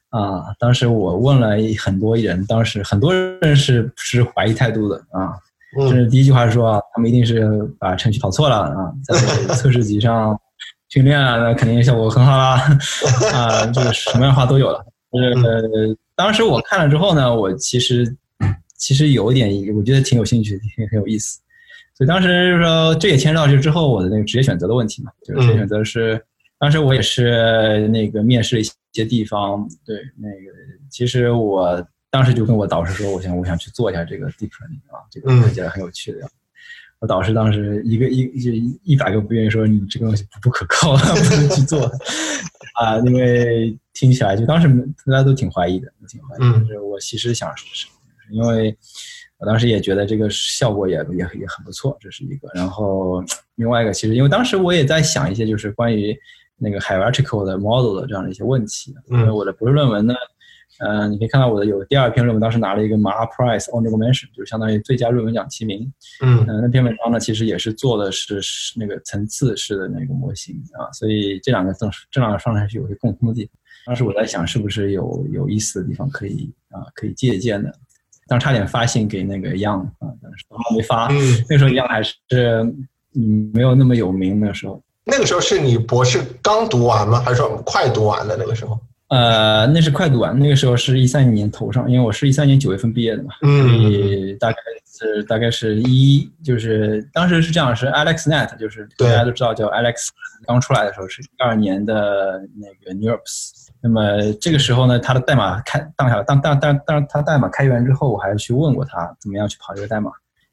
[0.10, 5.32] 啊，当时我问了很多人，当时很多人是持怀疑态度的啊。
[5.74, 7.50] 甚嗯至第一句话说啊，他们一定是
[7.80, 9.16] 把程序跑错了啊，在
[9.56, 10.38] 测试集上
[10.92, 12.60] 训练啊，那肯定效果很好啦，
[13.34, 14.86] 啊，这个什么样的话都有了。
[15.12, 18.16] 就是、呃、当时我看了之后呢，我其实
[18.76, 21.40] 其实有一点，我觉得挺有兴趣，挺很有意思。
[21.94, 26.22] 所以当时就是说，这也牵扯到就之后我的那个职业选择的问题嘛，就是职业选择是，
[26.60, 30.52] 当时我也是那个面试了一些地方，对，那个
[30.90, 36.36] 其实我当时就跟我导师说，我想我想去做一下这个 deep learning 啊，这个嗯看起来很有趣的样子。
[37.02, 38.52] 我导师当时一个一就
[38.84, 41.92] 一百个不愿意说你这个东西不不可靠，不能去做
[42.80, 44.68] 啊，因为听起来就当时
[45.08, 47.88] 大家都挺怀疑的，挺怀疑但是我其实想试试，
[48.30, 48.78] 因为
[49.40, 52.48] 我当时也觉得这个效果也也也很不错，这是一个。
[52.54, 53.24] 然后
[53.56, 56.16] 另外一个，其实因为当时我也在想一些就是关于
[56.56, 60.14] 那个 hierarchical 的 model 的这样的一些问题，嗯因为我的博士论文呢。
[60.14, 60.30] 嗯、
[61.10, 65.92] 你可以看到我的有第二篇论文，当时拿了一个 Mar Prize Honorable Mention，就是相当于最佳论文奖提名。
[66.24, 73.52] 嗯嗯，那篇文章呢，其实也是做的是是那个层次式的那个模型啊，所以这两个正这两个上来是有些共通的地方。
[73.86, 77.72] 当时我在想，是不是有有意思的地方可以啊可以借鉴的？
[78.28, 81.08] 当时差点发信给那个 Young 啊，但是还没发。
[81.08, 81.18] 嗯，
[81.50, 82.16] 那时候 Young 还是
[83.16, 84.82] 嗯没有那么有名，那时候。
[85.04, 87.20] 那个时候是你博士刚读完吗？
[87.20, 88.80] 还是说快读完的那个时候？
[89.12, 100.08] 呃，那是快读完，那个时候是一三年头上，因为我是一三年九月份毕业的嘛，所嗯以大概是大概是一就是当时是这样，是 AlexNet，就是大家都知道叫 Alex，
[100.48, 103.52] 刚出来的时候是一二年的那个 NeurIPS。
[103.82, 110.10] 那么这个时候呢，他的代码开当下当当当当它代码开源之后，我还去问过他怎么样去跑这个代码。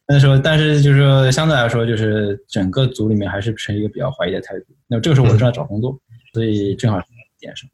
[0.09, 4.64] 那时候，但是就是说相对来说，就是整个组里面还是持一个比较怀疑的态度。
[4.88, 5.97] 那么这个时候我正在找工作，
[6.35, 7.07] 所以正好是
[7.38, 7.71] 点上。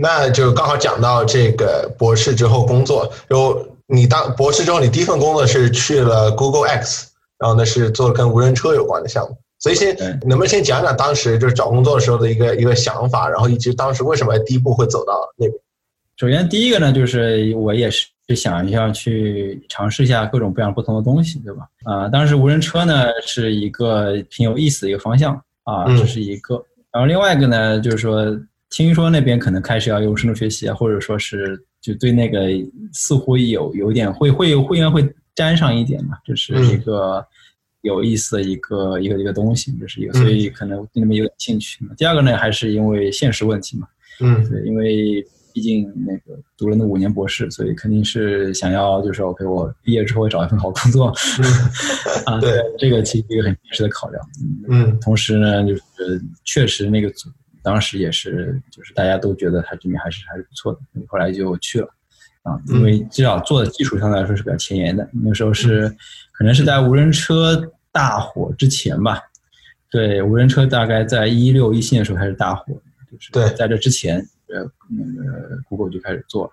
[0.00, 9.36] 那就刚好讲到这个博士之后工作，就你当博士之后，你第一份工作是去了 Google X，然后呢是做跟无人车有关的项目。
[9.58, 15.60] 所以先能不能先讲讲当时就是找工作的时候的一个一个想法，然后以及当时为什么第一步会走到那边？
[16.16, 18.06] 首先，第一个呢，就是我也是
[18.36, 21.66] 想一下去尝试一下各种各样不同的东西，对吧？
[21.84, 25.34] 啊、当时无人车呢是一个挺有意思的一个方向
[25.64, 26.62] 啊，嗯这是一个。
[26.92, 28.24] 然后另外一个呢，就是说，
[28.70, 32.48] 听说那边可能开始要用深度学习啊，或者说是就对那个
[32.92, 37.24] 似乎有有点会会会应该会沾上一点嘛，这是一个
[37.82, 41.78] 有意思的一个一个一个东西，这是一个，嗯所以可能对那边有点兴趣。
[41.96, 43.86] 第二个呢，还是因为现实问题嘛。
[44.20, 51.12] 嗯对，因为毕竟那个读了那五年博士，所以肯定是想要就是 OK，我毕业之后找一份好工作。
[52.26, 54.22] 啊，对，这个其实一个很现实的考量。
[54.68, 55.82] 嗯同时呢，就是
[56.44, 57.30] 确实那个组
[57.68, 61.88] 当时也是，就是大家都觉得他这边还是还是不错的，后来就去了。
[62.44, 65.06] 啊，因为至少做的技术相对来说是比较前沿的。
[65.12, 65.86] 那时候是
[66.32, 69.20] 可能是在无人车大火之前吧，
[69.90, 72.72] 对，无人车大概在一六一七年的时候开始大火，
[73.10, 76.50] 就是对在这之前，呃，那个 Google 就开始做了。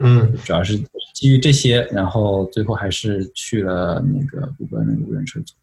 [0.00, 0.76] 嗯主要是
[1.14, 5.54] 基于这些，然后最后还是去了那个谷歌那个无人车组。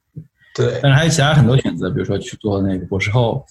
[0.55, 3.45] 对，但是还有其他很多选择，比如说去做那个博士后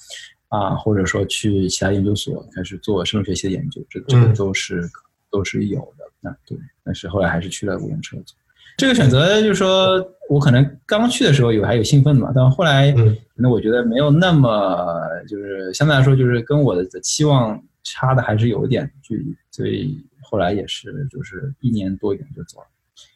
[0.54, 4.88] 啊，或者说去其他研究所开始做生物学习的研究，这这个嗯都是、
[5.30, 6.04] 都是有的。
[6.20, 8.34] 那对，但是后来还是去了无人车组。
[8.76, 22.66] 这个选择就是说我可能刚去的时候有还有兴奋嘛，但后来嗯可能我觉得没有那么就是相对来说就是跟我的期望差的还是有一点距离，所以后来也是就是一年多一点就走了。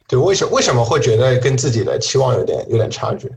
[0.06, 3.30] 对，为什为什么会觉得跟自己的期望有点有点差距？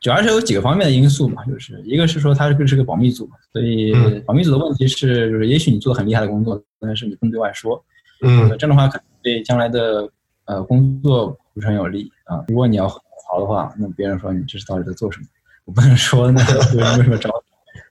[0.00, 7.82] 主要是有几个方面的因素嘛，就是一个是说它这个是个保密组，所以嗯保密组的问题是，就是也许你做的很厉害的工作，但是你不能对外说，
[8.22, 10.08] 嗯这样的话可能对将来的
[10.44, 12.44] 呃工作不是很有利啊。
[12.48, 15.26] 如果你要好的话，那别人说你这是到底在做什么，
[15.64, 16.40] 我不能说那
[16.74, 17.30] 为为什么招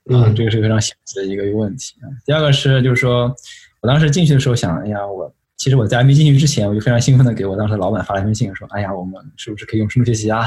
[0.06, 2.08] 你啊，嗯这个是非常现实的一个一个问题啊。
[2.26, 3.36] 第二个是就是说
[3.82, 5.34] 我当时进去的时候想，哎呀我。
[5.58, 10.46] 其实我在还没进去之前，我就非常兴奋的给我当时的老板发了一封信，说：“哎呀，我们是不是可以用深度学习啊？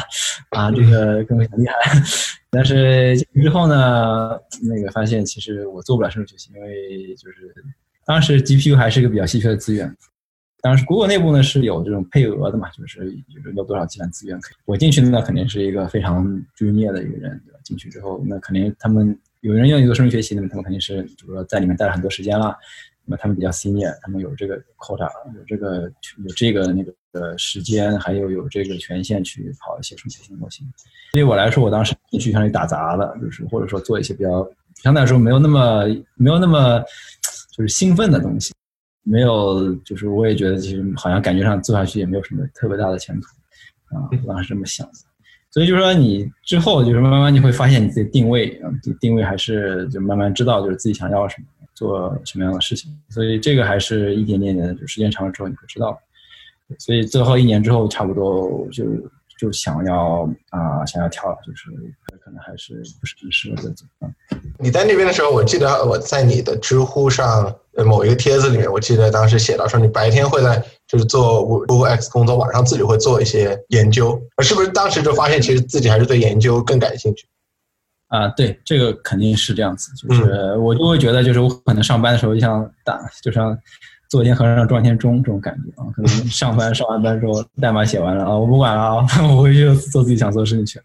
[0.51, 1.75] 啊，这个跟我很厉害。
[2.51, 7.55] ”但是之后呢，那个发现其实我做不了深度学习，因为就是
[8.07, 9.95] 当时 GPU 还是一个比较稀缺的资源。
[10.61, 14.55] 当时 Google 内部呢是有这种配额的嘛，就是就是有多少计算资源可以。
[14.67, 17.59] 我进去那肯定是一个非常 junior 的一个人，对吧？
[17.63, 22.57] 进去之后，那肯定他们有人愿意做深度学习，那么他们肯定是就是说在里面待了很多时间了。
[23.11, 30.67] 那他们比较专业他们有这个 quota，有这个有这个那个呃时间，还有有这个权限去跑一些深度学习模型。
[31.13, 34.47] 对于我来说，我当时进去相当于打杂的，就是或者说做一些比较
[34.83, 35.85] 相对来说没有那么
[36.17, 36.83] 没有那么
[37.57, 38.53] 就是兴奋的东西，
[39.05, 43.27] 没有就是我也觉得其实好像感觉上做下去也没有什么特别大的前途
[43.97, 44.93] 啊，我当时这么想的。
[45.51, 48.69] 所以就是说你之后就是慢慢你会发现你自己定位啊，
[49.01, 51.47] 定位还是就慢慢知道就是自己想要什么。
[51.79, 55.97] 做什么样的事情，所以这个还是一点点的，就时间长了之后你会知道。
[56.77, 58.85] 所以最后一年之后，差不多就
[59.39, 61.71] 就想要啊、想要跳了，就是
[62.19, 64.11] 可能还是不是很适合这种啊。
[64.59, 67.55] 你在那边的时候，我记得我在你的知乎上
[67.87, 77.29] 某一个帖子里面，我记得当时写到说你白天会在就是做 O O X 工作，晚上自己会做一些研究，是不是当时就发现其实自己还是对研究更感兴趣？
[78.09, 83.57] 啊，对，这个肯定是这样子，就是我就会觉得，就是我可能上班的时候就像打，就像
[84.09, 85.87] 做一天和尚撞一天钟这种感觉啊。
[85.95, 90.85] 可能 上班上完班之后，代码写完了啊，我不管了啊， 我回去做自己想做的事情去了。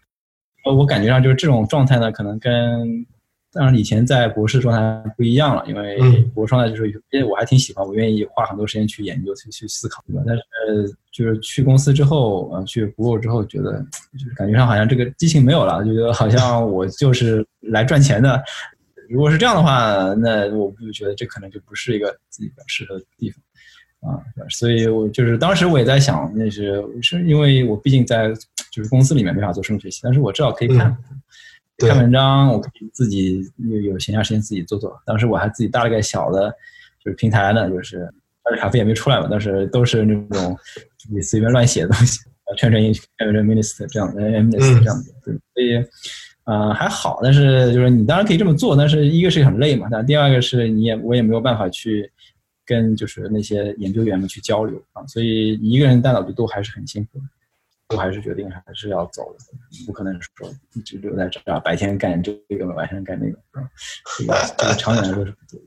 [0.66, 3.06] 呃，我感觉上就是这种状态呢，可能跟
[3.54, 10.22] 当然以前在博士状态不一样了，因为嗯博士状态就是因为我还挺喜欢，我愿意花很多时间去研究、去去思考，对吧？
[10.26, 13.74] 但是就是去公司之后，呃，去 Google 之后，觉得
[14.12, 18.42] 就是感觉上好像这个激情没有了，就觉得好像我就是来赚钱的。
[19.08, 23.40] 如果是这样的话，那我就觉得这可能就不是一个自己比较适合的地方。
[24.00, 28.32] 啊，所以我就是当时我也在想，那是是因为我毕竟在
[28.70, 30.94] 就是公司里面没法做深度学习，但是我至少可以看、
[31.78, 34.96] 看文章，我可以自己有有闲暇时间自己做做。
[35.04, 36.50] 当时我还自己搭了个小的，
[37.04, 38.08] 就是平台呢，就是
[38.42, 40.56] 但是咖啡也没出来嘛，但是都是那种
[41.10, 42.20] 你随便乱写的东西，
[42.56, 45.86] 圈圈音圈圈 minist 这样的 m i n i s 这样的，对，所以。
[46.46, 52.12] 呃，还好，但是就是你当然可以这么做，但是一个是很累嘛，但第二个是你也我也没有办法去
[52.66, 57.24] 跟就是那些研究员们去交流啊，所以一个人大脑就都还是很辛苦的，
[57.88, 59.38] 我还是决定还是要走的，
[59.86, 63.38] 不可能说一直留在这儿，白天干这个，晚上干那个，
[64.18, 65.60] 这个这个长远来说是不对。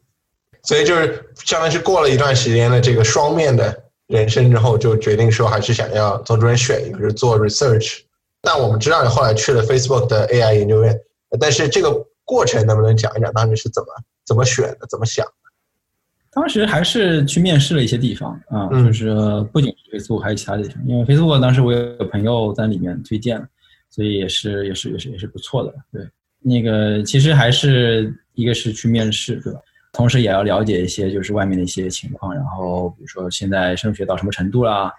[0.64, 8.02] 所以就是相当于是过了一段时间的这个双面的人生之后，就决定说还是想要从中间选一个，就是做 research。
[8.42, 11.00] 但我们知道你后来去了 Facebook 的 AI 研究院，
[11.40, 13.88] 但是这个过程能不能讲一讲当时是怎么
[14.26, 15.32] 怎么选的，怎么想的？
[16.38, 19.10] 当时还是去面试了一些地方啊，嗯就是
[19.52, 20.76] 不仅是 Facebook，还有其他地方。
[20.86, 23.44] 因为 Facebook 当时我有朋友在里面推荐，
[23.90, 25.74] 所以也是也是也是也是不错的。
[25.92, 26.08] 对，
[26.40, 29.60] 那个其实还是一个是去面试，对吧？
[29.94, 34.92] 同时也要了解一些就是外面的一些情况，然后比如说现在升学到什么程度啦，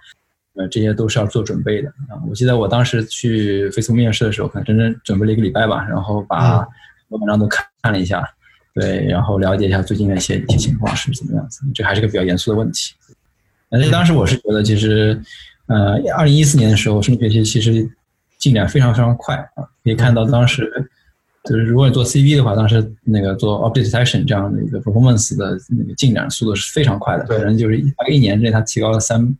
[0.56, 2.18] 呃，这些都是要做准备的啊。
[2.28, 6.66] 我记得我当时去 Facebook 面试的时候，可能整整准备了一个礼拜吧，然后把
[7.10, 8.28] 文章都看看了一下，
[8.78, 11.62] 对，然后了解一下最近的一些一些情况是怎么样子。
[11.74, 12.94] 这还是个比较严肃的问题。
[13.68, 15.20] 但是当时我是觉得，其实，
[15.66, 17.90] 呃，二零一四年的时候，深度学习其实
[18.38, 20.70] 进展非常非常快啊，可以看到当时
[21.44, 29.36] 就是如果你做 CV 的话，当时那个做 object detection 这样的一个 performance 的那个进展速度是非常快的，可能就是大概一年之内它提高了三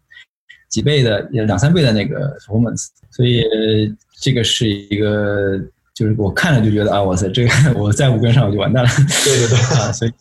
[0.68, 5.60] 几倍的两三倍的那个 performance，所以呃这个是一个。
[5.98, 8.90] 就是我看了就觉得啊，哇塞，这个我再不跟上我就完蛋了。
[9.24, 10.12] 对对对， 啊，所以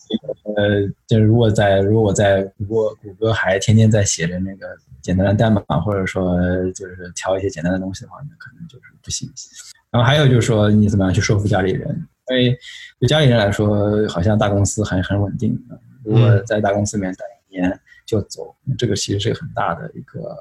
[0.56, 6.36] 呃，就是如果在如果我在谷歌谷歌还天天在写着那个简单的代码，或者说
[6.72, 9.30] 就是调一些简单的东西的话，那可能就是不行。
[9.92, 12.08] 然后还有就是说，你怎么样去说服家里人？
[12.32, 12.58] 因为
[13.00, 15.56] 对家里人来说，好像大公司还很稳定。
[16.04, 20.36] 如果在大公司里面待一年就走，这个其实是个很大的一个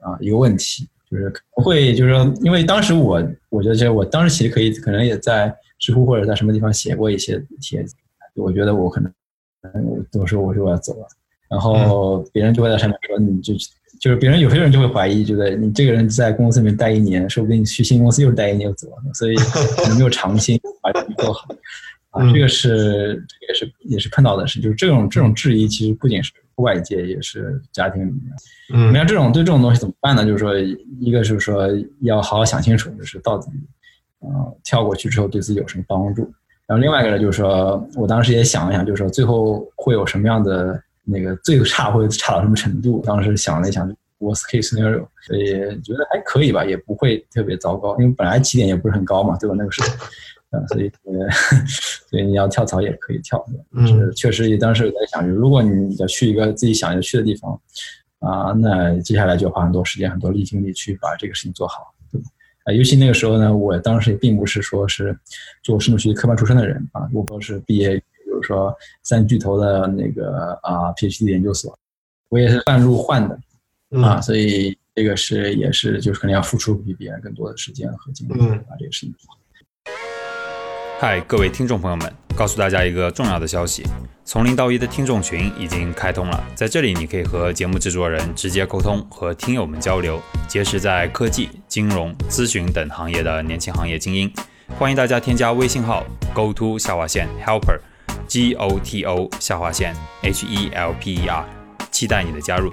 [0.00, 0.88] 啊一个问题。
[1.10, 7.94] 就是会，就是说，因为当时我，我觉得，这我当时其实可以，可能也在知乎或者在什么地方写过一些帖子。
[8.34, 9.12] 我觉得我可能，
[9.84, 11.06] 我都说我说我要走了，
[11.48, 13.54] 然后别人就会在上面说，你就
[13.98, 21.46] 就是别人有些人就会怀疑，觉得你这个人在公司里面待一年，说不定你去新公司又是待一年又走了，所以可能没有长心把这个做好。
[22.10, 28.22] 啊，这个是这个也是也是碰到的事，就是这种这种质疑，其实不仅是外界，也是家庭里面。
[28.74, 30.24] 嗯那这种对这种东西怎么办呢？
[30.24, 30.54] 就是说，
[31.00, 31.68] 一个是说
[32.00, 33.48] 要好好想清楚，就是到底，
[34.20, 36.22] 呃，跳过去之后对自己有什么帮助。
[36.66, 43.02] 然后另外一个呢，就是说我当时也想了想，就是说最后会有什么样的那个最差会差到什么程度？
[43.06, 43.88] 当时想了一想
[44.18, 45.50] ，worst case scenario，所以
[45.82, 49.54] 觉得还可以吧，也不会特别糟糕，因为本来起点也不是很高嘛，对吧？
[49.58, 49.88] 那个时候。
[50.56, 51.28] 啊，所以呃，
[52.08, 53.44] 所以你要跳槽也可以跳，
[53.86, 57.60] 就是确实当时我在想，如果你要去一个自己想要去的地方，
[58.20, 61.92] 啊，那接下来就要花很多时间、很多力精力去把这个事情做好？
[62.64, 65.16] 啊，尤其那个时候呢，我当时也并不是说是
[65.62, 71.78] 做深度学习科班出身的人啊，我都是毕业，比如说三巨头的那个啊 PhD 研究所，
[72.28, 73.38] 我也是半路换的
[74.02, 78.32] 啊，所以这个是也是就是可能要付出比别人更多的时间和精力
[78.68, 79.35] 把这个事情做好。
[80.98, 83.86] 嗨，各位听众朋友们，告诉大家一个重要的消息：
[84.24, 94.32] 从零到一的听众群已经开通了，在这里你可以和节目制作人直接沟通，和听友们交流，结识在科技、金融、咨询等行业的年轻行业精英。
[94.78, 97.78] 欢迎大家添加微信号 go to 下划线 helper
[98.26, 101.44] g o t o 下划线 h e l p e r，
[101.90, 102.72] 期待你的加入。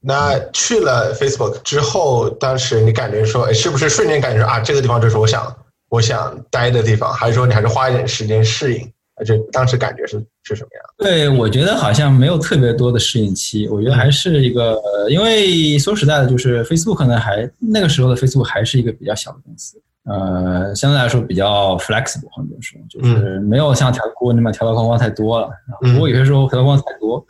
[0.00, 5.56] 那去了 Facebook 之后，当时你感觉说，哎，是不是瞬间感觉啊，这个地方就是我想
[5.90, 8.90] 我想待的地方，还是说你还是花一点时间适应？
[9.16, 10.82] 呃这当时感觉是是什么样？
[10.96, 25.50] 对，我觉得好像没有特别多的适应期，我觉得还是一个，呃因为说实在的，就是 Facebook 呢还那个时候的 Facebook 还是一个比较小的公司，呃，相对来说比较 flexible，很多时候就是没有像条锅那么条条框框太多了。
[25.80, 27.22] 不过有些时候条条框框太多，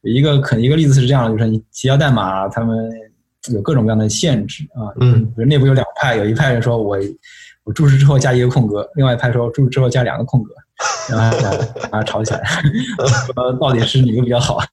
[0.00, 2.90] 一个可一个例子是这样的，就是你提交代码，他们
[3.52, 6.96] 有各种各样的限制啊，嗯比如内部有两派，有一派人说我
[7.64, 10.54] 我注释之后加一个空格，另外一派说注释之后加两个空格，
[11.10, 11.38] 然后
[11.90, 12.42] 把它吵起来，
[13.34, 14.64] 说到底是哪个比较好啊？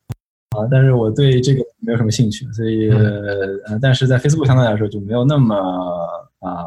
[0.69, 5.55] 但是我对这个没有什么兴趣，所以呃，但是在 Facebook 相对来说就没有那么
[6.39, 6.65] 啊、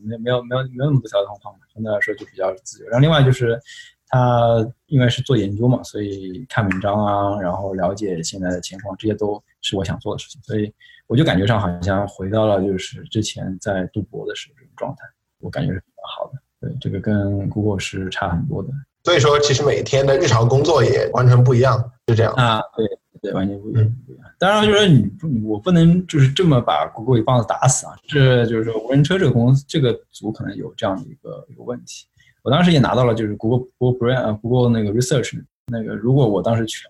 [0.00, 2.88] 没有没有没有没有那么多条条框框嘛，相对来说就比较自由。
[2.88, 3.60] 然后另外就是
[4.08, 10.72] 他因为是做研究嘛，所以看文章啊，然后了解现在的情况，这些都是我想做的事情，所以
[11.08, 15.02] 我就感觉上好像回到了就是之前在读博的时候这种状态，
[15.40, 16.38] 我感觉是比较好的。
[16.60, 18.70] 对，这个跟 Google 是差很多的
[19.04, 22.32] 所以说，其实每天的日常工作也完全不一样，就这样。
[22.32, 22.84] 啊，对
[23.22, 23.96] 对，完全不一样。
[24.04, 24.26] 不一样。
[24.38, 27.92] 当然，就是说你不，我不能就是这么把 Google 一棒子打死啊。
[28.08, 32.06] 这就是说无人车这个公司这个组可能有这样的一个一个问题。
[32.42, 36.84] 我当时也拿到了就是 Google Google Brand 呃 Google 那个 Research 那个，如果我当时去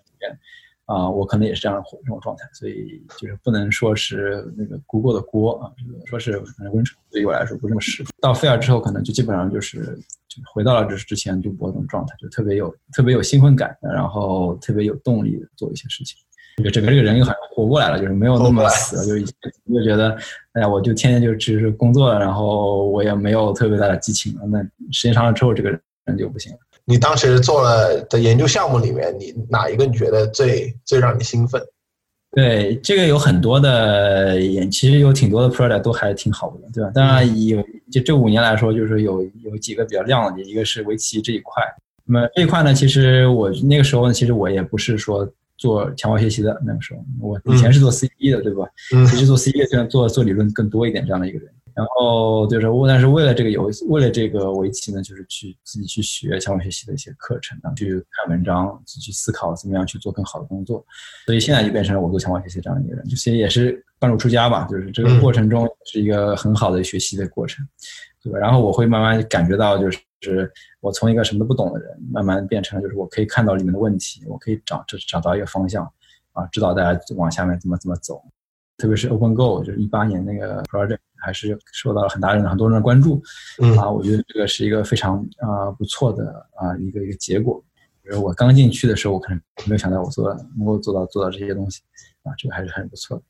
[0.87, 8.09] 啊，我可能也是这样这种状态，所以就是不能说是那个 Google 的锅啊，这个说是可能无人车对于我来说不那么适合。
[8.21, 16.17] 到菲尔之后，可能就基本上就是就回到了就是之前读博那种状态，就特别有特别有兴奋感，然后特别有动力做一些事情。
[16.55, 19.31] 这个整个这个人又好像活过来了，就是没有那么死了，就
[19.75, 20.17] 就觉得，
[20.53, 24.45] 哎呀，我就天天就只是工作了，然后我也没有特别大的激情了。
[24.47, 25.69] 那时间长了之后，这个
[26.05, 26.59] 人就不行了。
[26.89, 31.61] 你当时做了的研究项目里面，你哪一个你觉得最最让你兴奋？
[32.31, 36.89] 对，这个有很多的研，其实有挺多的 project 都还挺好的，对吧？
[36.93, 37.61] 当然有，
[37.91, 41.61] 就这五年来说，就是有有几个比较亮的，一个是围棋这一块。
[42.05, 45.27] 那么这一块呢，其实我那个时候呢，其实我也不是说
[45.57, 48.65] 做强化学习的，那个时候我以前是做 C E 的，对吧？
[48.95, 51.49] 嗯其实做 C E 虽然做做理论更多一点这样的一个人。
[51.77, 60.83] 然后就是为，但是为了这个游戏，为了这个围棋呢，就是去自己去学强化学习的一些课程，然后去看文章，去思考怎么样去做更好的工作。
[61.27, 67.63] 所以现在就变成了我做强化学习这样一个人，就其实也是半路出家吧，就是这个过程中是一个很好的学习的过程，
[68.23, 68.39] 对吧？
[68.39, 70.51] 然后我会慢慢感觉到，就是
[70.81, 75.85] 我从一个什么都不懂的人，慢慢变成了就是我可以看到里面的问题，我可以找找找到一个方向，
[76.33, 78.19] 啊，知道大家往下面怎么怎么走。
[78.77, 83.21] 特别是 OpenGo，就是一八年那个 project，还是受到了很大人很多人的关注。
[83.59, 87.63] 嗯啊，我觉得这个是一个非常啊、不错的啊、一个一个结果。
[88.05, 91.81] 就是我刚进去的时候，我可能没有想到我做到能够做到做到这些东西，
[92.23, 93.23] 啊，这个还是很不错的。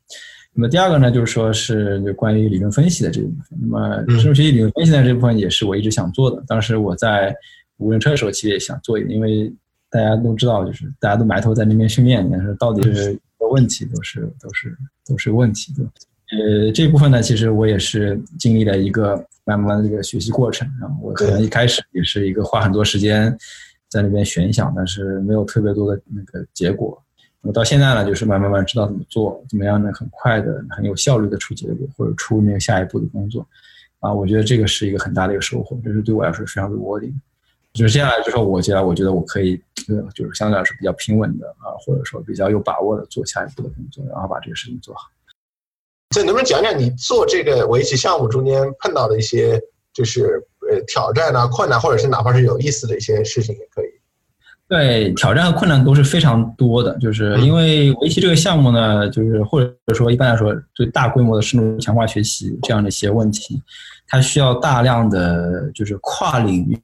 [0.53, 3.57] 那么第二个呢，就是说是就关于理论分析的这一部分。
[3.61, 6.43] 那么嗯生物学习理论分析的这部分也是我一直想做的。
[6.47, 7.35] 当时我在
[7.77, 9.51] 无人车的时候，其实也想做一个，因为
[9.89, 15.73] 大家都知道，就是大家都埋头在那边训练，但是到底是有问题，都是都是都是问题？
[16.29, 20.69] 呃，这部分呢，其实我也是经历了一个慢慢的这个学习过程。
[20.79, 23.35] 然后我可能一开始也是一个花很多时间
[23.87, 27.01] 在那边悬想，但是没有特别多的那个结果。
[27.41, 33.47] 那么到现在呢，就是慢慢慢知道怎么做，怎么样呢，很快的、很有效率的出结果，或者出那个下一步的工作。
[33.99, 37.13] 啊，我觉得这个是一个很大的一个收获，这是对我来说非常 rewarding。
[37.77, 39.53] 就是接下来之后，我接下来我觉得我可以，
[39.89, 45.01] 呃，就是相对来说比较平稳的啊，或者说比较有把握的做下一步的工作，然后把这个事情做好。
[46.09, 49.61] 这能不能讲讲你做这个围棋项目中间碰到的一些
[49.93, 53.87] 就是呃挑战啊、困难，或者是哪怕是有意思的一些事情也可以。
[54.69, 63.61] 对，挑战和困难都是非常多的，就是因为围棋这个项目呢，就是或者说一般来说，对大规模的深度强化学习这样的一些问题，
[64.07, 66.77] 它需要大量的就是跨领域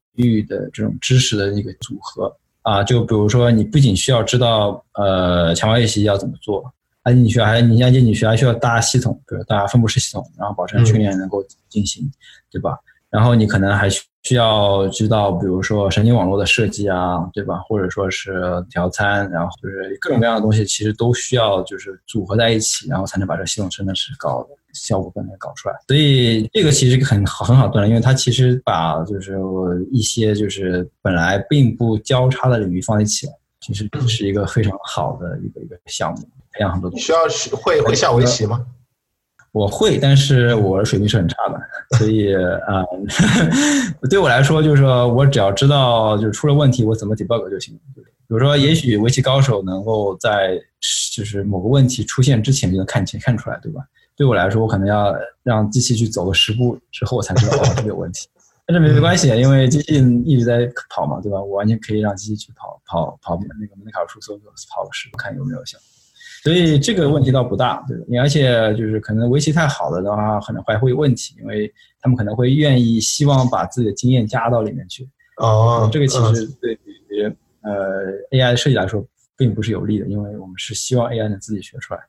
[0.44, 6.64] 的这种知识的一个组合啊，就比如说你不仅需要知道呃强化学习要怎么做，
[7.02, 12.10] 而且你需要还你像经济学还需要搭系统，比如搭分布式系统，然后保证训练能够进行，
[12.52, 12.78] 对吧？
[13.10, 17.60] 然后你可能还需要知道，比如说神经网络的设计啊，对吧？
[17.68, 25.76] 或者说是调参，然后就是各种各样的东西，其实都需要就是组合在一起，然后才能把这个系统真的是搞效果更能搞出来。
[25.88, 29.38] 所以这个其实很好很好锻炼，因为它其实把就是
[29.92, 36.22] 一些就是本来并不交叉的领域放在一起了，其实是一个非常好的一个一个项目，
[36.52, 37.06] 培养很多东西。
[37.06, 38.66] 需要是会会下围棋吗？
[39.52, 42.82] 我会，但是我的水平是很差的，所以啊、
[44.02, 47.80] 呃 对我来说，就是说我只要知道就是出了问题，我怎么 debug 就行了。
[47.96, 50.60] 比如说，也许围棋高手能够在
[51.16, 53.82] 就是某个问题出现之前就能看清看出来，对吧？
[54.16, 58.28] 对我来说，我可能要让机器去走个十步之后，我才知道哦这个有问题。
[58.66, 59.96] 但是没没关系，因为机器
[60.26, 61.42] 一直在跑嘛，对吧？
[61.42, 65.78] 我完全可以让机器去跑跑跑那个门槛数搜索跑个十步看有没有效。
[66.44, 68.06] 所以这个问题倒不大，对吧？
[68.08, 75.10] 你而且就是可能围棋太好了的话，可能还会有问题，因为他们可能会愿意希望把自己的经验加到里面去。
[75.38, 77.24] 哦，这个其嗯实对于
[77.62, 79.06] 呃 AI 的设计来说
[79.36, 82.00] 并不是有利的，因为我们是希望 AI 能自己学出来。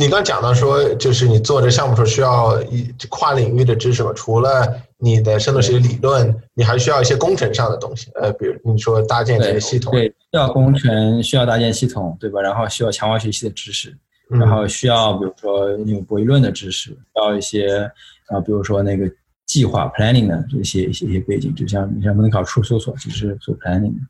[0.00, 4.12] 你刚讲到说，就是你做这项目时候需要一跨领域的知识嘛？
[4.12, 8.10] 除了你的深度学习理论，你还需要一些工程上的东西。
[8.16, 12.40] 呃，比如你说搭建这些系统，对，需要工程，需要搭建系统，对吧？
[12.40, 13.96] 然后需要强化学习的知识，
[14.30, 17.88] 嗯然后需要比如说有博弈论的知识，需要一些
[18.26, 19.08] 啊，比如说那个
[19.46, 24.00] 计划 planning 的这些一些一些背景，就像你像门考数搜索，其实做 planning 的，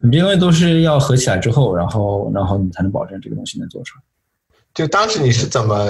[0.00, 4.02] 你这些东西都是要合起来之后，然后然后你才能保证这个东西能做出来。
[4.76, 5.88] 就当时你是怎么，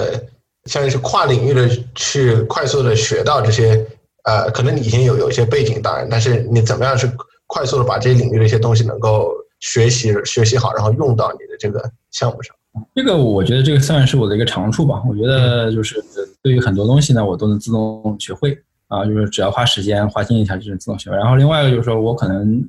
[0.65, 3.85] 相当于是跨领域的去快速的学到这些，
[4.23, 7.11] 呃，可能你以前有有一些背景，当然，但是你怎么样是
[7.47, 9.29] 快速的把这些领域的一些东西能够
[9.59, 12.55] 学习学习好，然后用到你的这个项目上？
[12.95, 15.01] 这个我觉得这个算是我的一个长处吧。
[15.09, 16.01] 我觉得就是
[16.41, 18.57] 对于很多东西呢，我都能自动学会
[18.87, 21.17] 啊，就是只要花时间、花精力，它就能自动学会。
[21.17, 22.63] 然后另外一个就是说我可能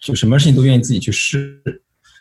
[0.00, 1.60] 就什么事情都愿意自己去试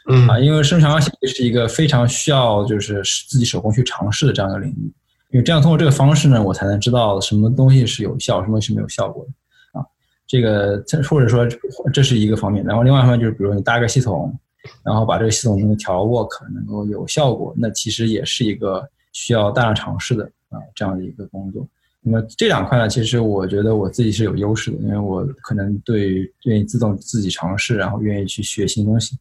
[0.10, 4.94] 嗯啊，因为生产学习是一个非常需要就是自己手工去尝试的这样一个领域。
[5.32, 9.86] 因为这样通过这个方式呢，我才能知道什么东西是有效，什么东西是没有效果的啊。
[10.28, 11.48] 这个或者说
[11.94, 14.38] 这是一个方面，然后另外一方面就是比如你搭个系统。
[14.84, 21.66] 然后把这个系统能够调 work 能够有效果，那其实也是一个需要大量尝试的啊这样的一个工作。
[22.02, 29.16] 那么这两块呢，其实我觉得我自己是有优势的，因为我可能对愿意自动自己尝试，然后愿意去学新东西，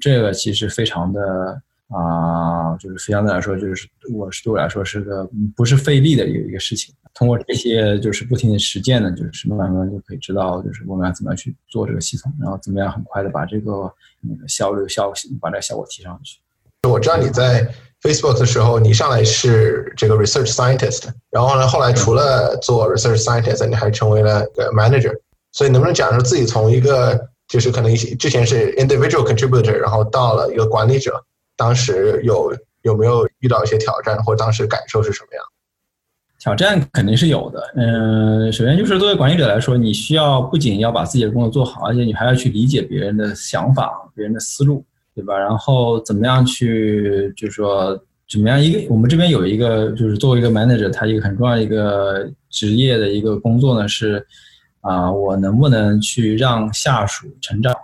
[0.00, 1.20] 这个其实非常的
[1.88, 6.94] 啊，就是相对来说，就是我是对我来说是个不是费力的一个一个事情。
[7.14, 16.38] 通过这些就是不停的实践呢，就是慢慢就可以知道，就是我们要怎么样去做这个系统，然后怎么样很快的把这个那个效率效把这个效果提上去。
[16.88, 17.66] 我知道你在
[18.02, 25.12] Facebook 的时候，你上来是这个 research scientist，然后呢，后来除了做 research scientist，你还成为了个 manager。
[25.52, 27.18] 所以能不能讲说自己从一个
[27.48, 31.24] 就是可能一些之前是 individual contributor，然后到了一个管理者，
[31.56, 35.44] 当时有有没有遇到一些挑战，或当时感受是什么样？
[36.38, 44.84] 挑战肯定是有的，嗯，首先就是作为管理者来说，你需要不仅要把自己的工作做好，而且你还要去理解别人的想法、别人的思路，
[45.14, 45.36] 对吧？
[45.36, 54.24] 然后怎么样去，就是说怎么样一个，我们这边有一个，就是作为一个 manager，他一个很重要的一个职业的一个工作呢是，
[54.86, 57.74] 啊，我能不能去让下属成长？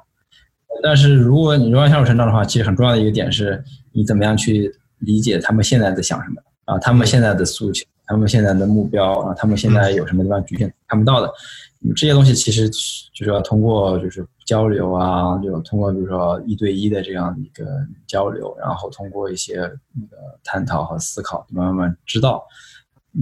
[0.82, 7.84] 但是如果你让下属成长的话，其实很重要的一个点是你怎么样去理解他们现在在想什么啊，他们现在的诉求。
[8.04, 11.32] 他们现在的目标啊，他们现在有什么地方局限看不到的？
[11.96, 17.64] 这些东西其实就是要通过就是交流啊，就通过比如说一对一的这样一个
[18.06, 19.60] 交流，然后通过一些
[19.94, 22.44] 那个探讨和思考，慢慢知道，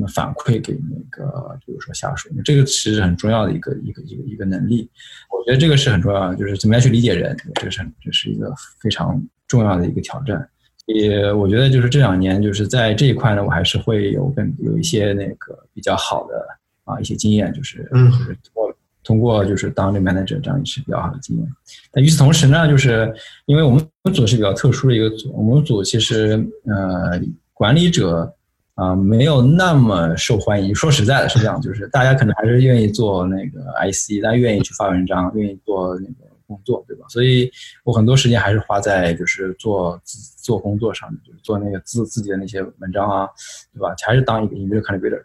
[0.08, 4.88] 反馈给那个比如说下属，这个其实是很重要的一个一个一个一个能力。
[5.30, 10.48] 我觉得这个是很重要的，就是怎么样去理解人，这个是这是一个非常重要的一个挑战。
[10.86, 16.44] 也我觉得就是这两年就是在这一块呢，我还是会有更有一些那个比较好的
[16.84, 21.46] 啊一些经验，就是嗯就是通过通过就是当这 manager 这样一些比较好的经验。
[21.92, 23.12] 但与此同时呢，就是
[23.46, 26.32] 因为我们组是比较特殊的一个组，我们组其实
[26.66, 27.20] 呃
[27.52, 28.32] 管理者
[28.80, 30.74] 啊、没有那么受欢迎。
[30.74, 37.04] 说实在的，是这样，就是大家可能还是愿意做那个 IC，大家愿意去发文章，愿意做那个工作，对吧？
[37.10, 37.50] 所以
[37.84, 43.28] 我很多时间还是花在就是做自做工作上面，就是做那个自自己的那些文章啊，
[43.74, 43.94] 对吧？
[44.06, 45.22] 还是当一个 individual contributor。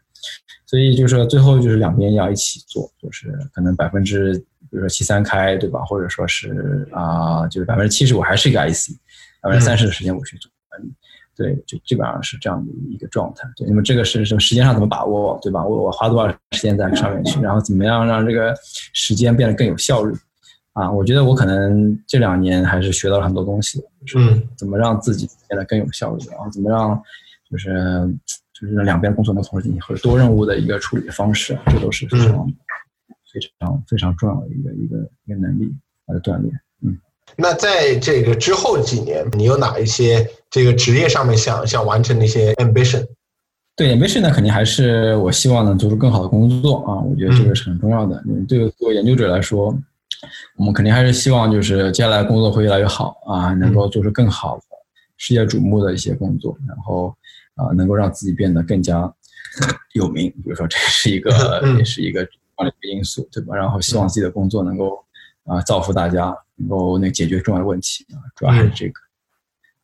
[0.65, 4.33] 所以就是说最后就是两边要一起做，就是可能百分之
[4.69, 5.79] 比如说七三开，对吧？
[5.85, 8.91] 或者说是啊、就是百分之七十我还是一个 IC，
[9.41, 10.91] 百分之三十的时间我去做管理。
[11.35, 13.47] 对，就基本上是这样的一个状态。
[13.55, 15.63] 对，那么这个是什么时间上怎么把握，对吧？
[15.63, 18.55] 我我花多少时间在上面去，然后怎么样让这个
[18.93, 20.15] 时间变得更有效率？
[20.73, 27.01] 啊，我觉得我可能这两年还是学到了很多东西，就是嗯怎么让自己变得更有效率，然后怎么让
[27.49, 27.71] 就是
[28.53, 32.45] 就是让两边工作能同时进行，或者多任务的一个处理方式，啊这都是非常、
[33.31, 35.73] 非常非常重要的一个一个一个能力
[36.07, 36.53] 来锻炼。
[37.27, 37.33] 嗯。
[37.37, 43.05] 那在这个之后几年，你有哪一些这个职业上面想想完成的一些 ambition？
[43.75, 48.23] 对 ambition 呢，肯定还是我希望能做出更好的工作啊，我觉得这个是很重要的。
[48.27, 49.77] 嗯，对作为研究者来说，
[50.57, 54.63] 我们肯定还是希望就是接下来工作会越来越好啊，能够做出更好的
[55.17, 57.13] 世界瞩目的一些工作，然后
[57.55, 59.13] 啊，能够让自己变得更加
[59.93, 60.31] 有名。
[60.31, 63.55] 比如说，这是一个嗯也是一个重要的一个因素，对吧？
[63.57, 65.03] 然后希望自己的工作能够
[65.45, 68.99] 啊、造福大家，能够那个解决重要的问题啊，主要还是这个。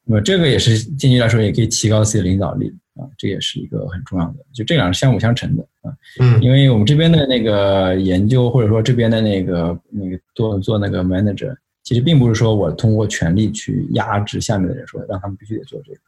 [0.03, 5.93] 那么这个也是间接来说，也可以提高自己的领导力啊，这也是一个很重要的，就这两个相辅相成的啊。
[6.19, 15.99] 嗯因为我们这边的那个研究，或者说这边的那个那个做做那个 manager，其实并不是说我通过权力去压制下面的人，说让他们必须得做这个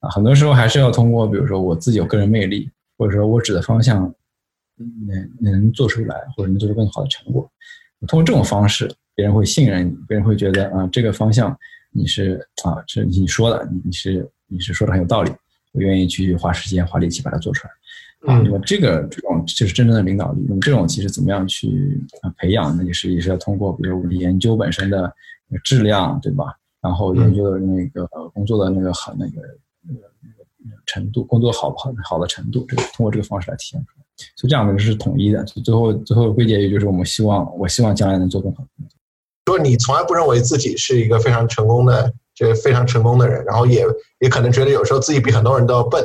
[0.00, 4.12] 啊，很多时候还是要通过，比如说我自己有个人魅力，或者说我指的方向
[5.06, 7.48] 能能做出来，或者能做出更好的成果。
[8.08, 11.56] 通过这种方式，别人会信任你，别人会觉得啊，这个方向
[11.90, 15.30] 你是啊，是你说的，你你是你是说的很有道理，
[15.72, 17.72] 我愿意去花时间花力气把它做出来。
[18.32, 20.44] 啊，嗯那么这个这种就是真正的领导力。
[20.48, 22.84] 那么这种其实怎么样去啊培养呢？
[22.84, 25.12] 也是也是要通过比如我们研究本身的
[25.64, 26.54] 质量，对吧？
[26.80, 29.42] 然后研究的那个呃工作的那个好那个
[29.82, 30.00] 那个
[30.58, 34.04] 那个程度，工作好不好好的程度，这个通过这个方式来体现出来。
[34.36, 35.42] 所以这样的是统一的。
[35.44, 38.68] 最后最后归结于就是我们希望我希望将来能做更好的。
[39.46, 43.84] 说你从来不认为自己是一个非常成功的，这个非常成功的人，然后也
[44.20, 46.04] 也可能觉得有时候自己比很多人都要笨，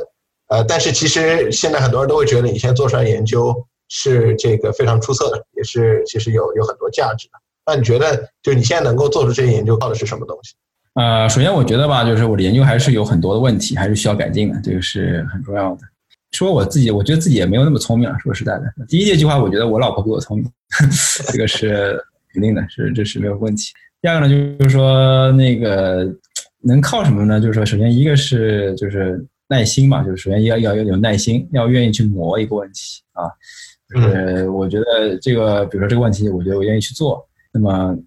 [0.50, 3.56] 呃，但是其实现在很多人都会觉得你现在做出来研究
[3.90, 7.34] 是这个非常出色的，也是其实有有很多价值的。
[7.66, 10.56] 那你觉得，就你现在能够做出这些研究，靠的是什么东西？
[10.96, 15.82] 呃，首先我觉得吧，就是我的研究还是有很多的问题，还是需要改进的，这个是很重要的。
[16.32, 18.64] 说我自己，我觉得自己也没有那么聪明，说实在的。
[18.88, 20.52] 第一这句话，我觉得我老婆比我聪明，
[21.32, 22.02] 这个是
[22.38, 23.74] 肯定的，是这是没有问题。
[24.00, 26.08] 第二个呢，就是说那个
[26.62, 27.42] 能靠什么呢？
[27.42, 33.26] 就是说，首先一个是就是耐心嘛，就是首先要要要有耐心，要愿意去磨一个问题啊。
[33.90, 37.98] 就是我觉得这个，比如说这个问题，我觉得我愿意去做，那么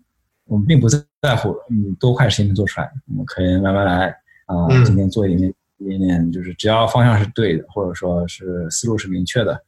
[0.47, 4.15] 我们并不在乎你多快时间能做出来，我们可以慢慢来
[4.47, 9.61] 啊、嗯今天做一点点，一点点，就是只要方向是对的，或者说是思路是明确的，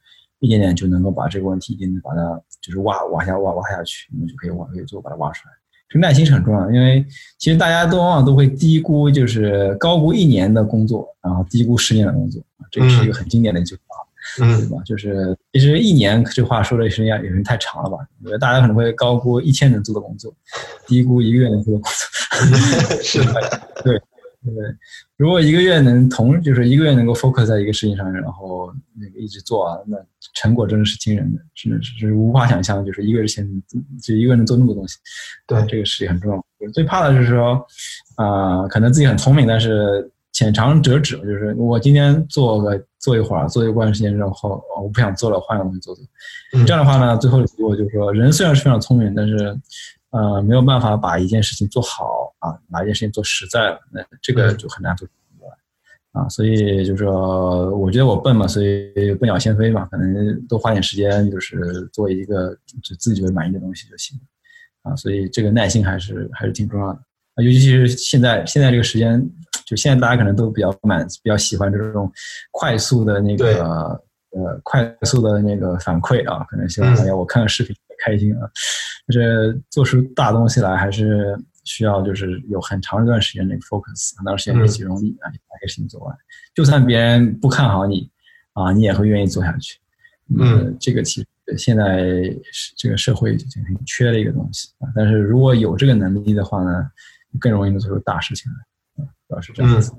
[0.43, 5.53] 一点点就能够把这个问题一点点把它就是挖挖下挖挖下去，你们就可以往可以做把它挖出来。
[5.87, 7.05] 这个耐心是很重要的，因为
[7.37, 13.81] 其实大家都往往都会低估，就是高估一年的工作，然后低估十年的工作，啊这个是一个很经典的一句话。
[14.37, 14.77] 对嗯吧？
[14.85, 17.97] 就是其实一年这话说的是有点太长了吧？
[18.21, 20.33] 我觉得大家可能会高估一天能做的工作，
[20.87, 22.97] 低估一个月能做的工作。
[23.03, 23.33] 是的，
[24.45, 24.53] 对，
[25.15, 29.97] 如果一个月能同就是一个月能够 focus 在一个事情上，然后那个一直做啊，那
[30.33, 33.63] 成果真的是惊人的，是是是无法想象，就是一个月之前
[34.01, 34.97] 就一个人能做那么多东西。
[35.47, 36.69] 对这个事情很重要。
[36.73, 37.65] 最怕的就是说，
[38.15, 46.03] 啊、可能自己很聪明，但是浅尝辄止，就是我今天做个做一会儿，做一段时间之后，哦我不想做了，换个东西做做。
[46.53, 49.57] 嗯这样的话呢，最后的结果就是说，人虽然是非常聪明，但是
[50.13, 55.19] 呃没有办法把一件事情做好啊，把一件事情做实在了，那这个就很难做出来。
[56.13, 64.15] 啊，所以就是说，我觉得我笨嘛，所以笨鸟先飞嘛，可能多花点时间，就是做一个就自己觉得满意的东西就行。
[64.83, 66.99] 啊，所以这个耐心还是还是挺重要的
[67.33, 69.19] 啊，尤其是现在现在这个时间，
[69.65, 72.11] 就现在大家可能都比较满比较喜欢这种
[72.51, 78.49] 快速的那个呃快速的那个反馈啊，可能希望大家我看看视频开心啊，
[79.07, 86.15] 就是做出大东西来还是需要就是有很长一段时间的 focus，很长时间的集中力啊，把这个事情做完。
[86.53, 88.09] 就算别人不看好你
[88.51, 89.79] 啊，你也会愿意做下去。
[90.37, 91.27] 嗯，这个其实
[91.57, 92.03] 现在
[92.77, 94.91] 这个社会就很缺的一个东西啊。
[94.95, 96.85] 但是如果有这个能力的话呢，
[97.39, 99.91] 更容易能做出大事情来啊，主要是这样子。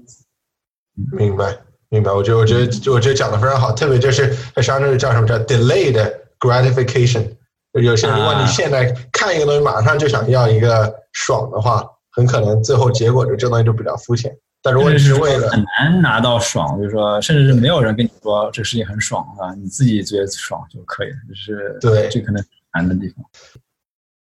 [1.13, 1.57] 明白
[1.89, 2.13] 明白。
[2.13, 5.99] 我觉得我觉得我觉得讲的非常好，特别就是它上就是叫什么叫 delayed
[6.39, 7.37] gratification。
[7.83, 14.33] 有些人，如果你现在看一个东西，马上就想要一个爽的话，很可能最后结果就这东西就比较肤浅。
[14.63, 23.25] 但如果你是为了很难拿到爽，就是说，甚至是没有人跟你说这个事情很爽啊，你自己觉得爽就可以了，就是对这可能难的地方。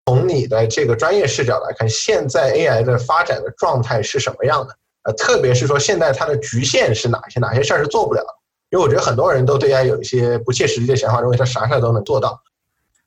[0.07, 4.77] 从你的这个专业视角来看，现在 AI 的发展的状态是什么样的？
[5.05, 7.41] 呃，特别是说现在它的局限是哪些？
[7.41, 8.29] 哪些事儿是做不了的？
[8.71, 12.41] 因为我觉得很多人都对 AI 有一些不切实际的想法，认为它啥事儿都能做到。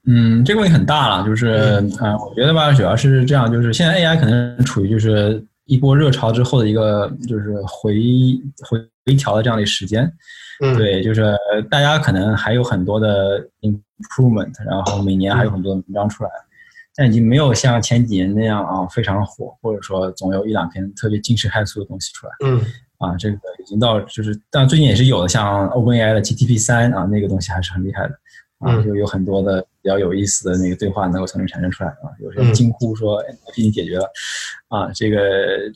[0.08, 7.96] 嗯，这个问题很大了，就是嗯、呃我觉得吧，主要是这样，就是现在 AI 可能处于就是一波热潮之后的一个就是回
[8.68, 10.12] 回回调的这样的一个时间。
[10.64, 11.36] 嗯，对，就是
[11.70, 16.30] 大家可能还有很多的 improvement，然后每年还有很多的文章出来，
[16.96, 22.34] 但已经没有像前几年那样啊非常火，或者说总有一两篇特别惊世骇俗的东西出来。
[22.46, 22.62] 嗯
[22.98, 28.14] 啊，这个已经到就是，但最近也是有的，像 OpenAI 的 GTP 三啊，那个东西还是很厉害的
[28.62, 28.84] 啊，嗯。
[28.86, 34.10] 就有很多的比较有意思的那个对话能够从中产生出来啊，有些人惊呼说哎已经解决了。
[34.70, 35.20] 啊，这个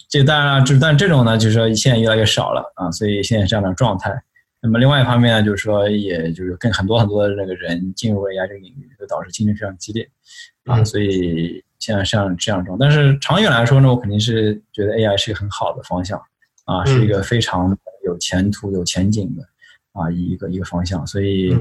[0.07, 4.13] 这当然了，就但这种呢，就是说现在越来越少了啊，所以现在这样的状态。
[4.61, 10.09] 那么另外一方面呢，就是说，也就是跟很多很多的那个人进入 AI 这个领域，就导致竞争非常激烈
[10.63, 10.79] 啊。
[10.79, 10.85] 嗯。
[10.85, 16.17] 所以像像这样一种，但是长远来说呢，我肯定是觉得 AI 是一个很好的方向
[16.65, 19.43] 啊，嗯是一个非常有前途、有前景的
[19.91, 21.05] 啊一个一个方向。
[21.05, 21.55] 所以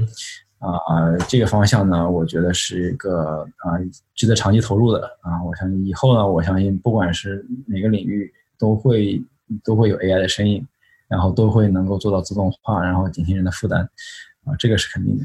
[0.61, 3.79] 嗯啊，这个方向呢，我觉得是一个啊
[4.15, 5.43] 值得长期投入的啊。
[5.45, 9.23] 我相信以后呢，我相信不管是哪个领域，都会
[9.65, 10.67] 都会有 AI 的身影。
[11.07, 13.83] 然后都会能够做到自动化，然后减轻人的负担，
[14.45, 15.25] 啊，这个是肯定的，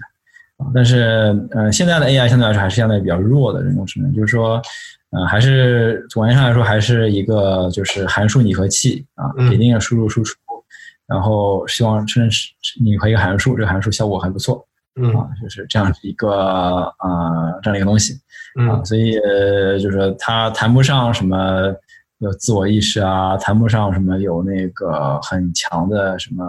[0.58, 4.62] 啊，但是呃，现在的 AI 相对来说还是相对比较弱的人工智能，就是说，
[5.12, 10.38] 呃，还是总而言之来说还是一个就是函数拟合器啊，嗯给定的输入输出，
[11.08, 12.40] 然后希望生成
[12.84, 14.64] 拟合一个函数，这个函数效果还不错
[14.96, 15.14] 嗯。
[15.16, 16.32] 啊，就是这样一个
[16.98, 18.14] 啊、这样的一个东西，
[18.68, 21.74] 啊，嗯所以呃就是说它谈不上什么
[22.20, 26.44] 有自我意识啊，谈不上什么有那个很强的什么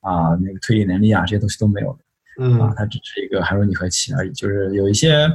[0.00, 1.96] 啊那个推理能力啊，这些东西都没有啊，
[2.38, 2.74] 嗯。
[2.76, 4.32] 它只是一个函数拟合器而已。
[4.32, 5.28] 就是有一些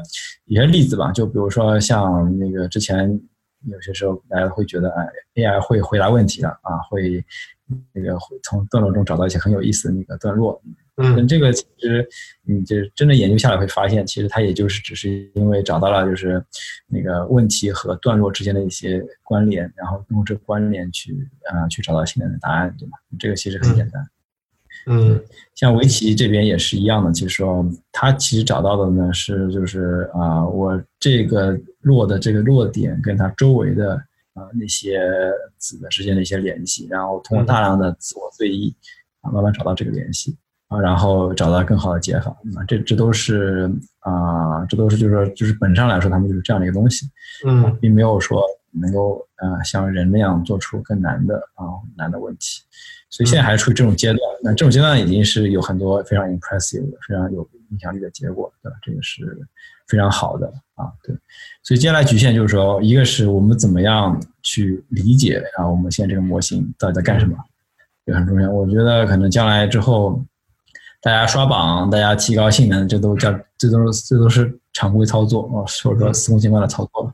[0.45, 3.09] 有些例子吧，就比如说像那个之前
[3.67, 7.23] 有些时候大家会觉得哎 AI 会回答问题的啊，会
[7.93, 10.61] 那个会从段落中找到一些很有意思的那个段落，
[11.01, 12.05] 但嗯这个其实，
[12.43, 16.43] 你就是真的研究下来会发现，其实它也就是只是因为找到了就是
[16.87, 21.13] 那个问题和段落之间的一些关联，然后通过这个关联去
[21.51, 22.97] 啊、去找到现在的答案，对吧？
[23.17, 24.05] 这个其实很简单。
[24.85, 25.21] 嗯
[25.55, 33.95] 像围棋这边也是一样的，就是说它其实找到的呢是就是啊、我这个落的这个落点跟它周围的
[34.33, 35.01] 啊、那些
[35.57, 38.73] 子的之间的一些联系，然后通过大量的自我对弈
[39.21, 40.37] 啊，慢慢找到这个联系
[40.69, 47.05] 啊，然后找到更好的解法啊，这这都是啊、这都是就是说就是本质上来说，他们就是这样的一个东西。
[47.45, 48.41] 嗯并没有说
[48.71, 51.65] 能够啊像人那样做出更难的啊、
[51.97, 52.61] 难的问题，
[53.09, 54.19] 所以现在还是处于这种阶段。
[54.43, 58.77] 那这种阶段已经是有很多非常 impressive 的、非常有影响力的结果，对吧？
[58.83, 59.25] 这个是
[59.87, 61.15] 非常好的啊，对。
[61.63, 67.35] 所以接下来局限就是说，一个是我们怎么样去理解啊，我们现在这个模型到底在干什么，
[68.05, 68.51] 这个很重要。
[68.51, 70.23] 我觉得可能将来之后。
[71.01, 77.09] 大家刷榜，大家提高性能，这都叫这都是这都是常规操作啊，或者说司空见惯的操作，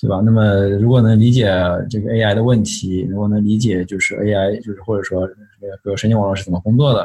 [0.00, 0.20] 对吧？
[0.24, 1.46] 那么如果能理解
[1.88, 5.34] 这个 AI 的问题，如果能理解就是 AI 就是或者说这
[5.66, 7.02] 个比如神经网络是怎么工作的，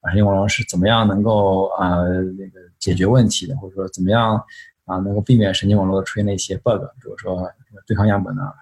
[0.00, 2.02] 啊，神经网络是怎么样能够啊、
[2.36, 4.34] 那个解决问题的，或者说怎么样
[4.84, 7.48] 啊能够避免神经网络出现的一些 bug，比如说
[7.86, 8.52] 对抗样本啊，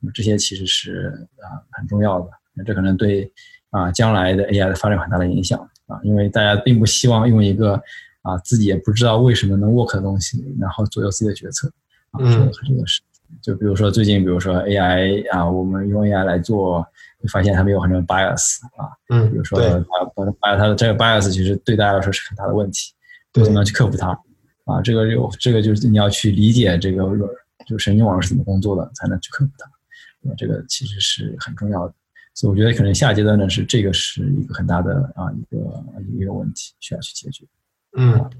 [0.00, 3.30] 那么这些其实是啊很重要的，那这可能对
[3.70, 7.74] 啊将来的 AI 的发展有很大的影响啊，因为大家并不希望用一个
[8.22, 11.70] 啊自己也不知道为什么能 work 的东西，然后左右自己的决策
[12.10, 13.00] 啊，这个这个是。
[13.42, 16.80] 就比如说最近，比如说 AI 啊，我们用 AI 来做，
[17.18, 19.68] 会发现他们有很多 bias 啊，嗯，比如说对
[20.14, 22.92] 把把它的这个 bias 其实对大家来说是很大的问题，
[23.32, 24.10] 对怎么样去克服它
[24.66, 24.80] 啊？
[24.82, 27.02] 这个有这个就是你要去理解这个
[27.66, 30.34] 就神经网络是怎么工作的，才能去克服它？
[30.36, 31.94] 这个其实是很重要的。
[32.34, 35.84] 所以我觉得可能下阶段呢是这个是一个很大的啊一个
[36.18, 37.44] 一个问题需要去解决。
[37.96, 38.30] 嗯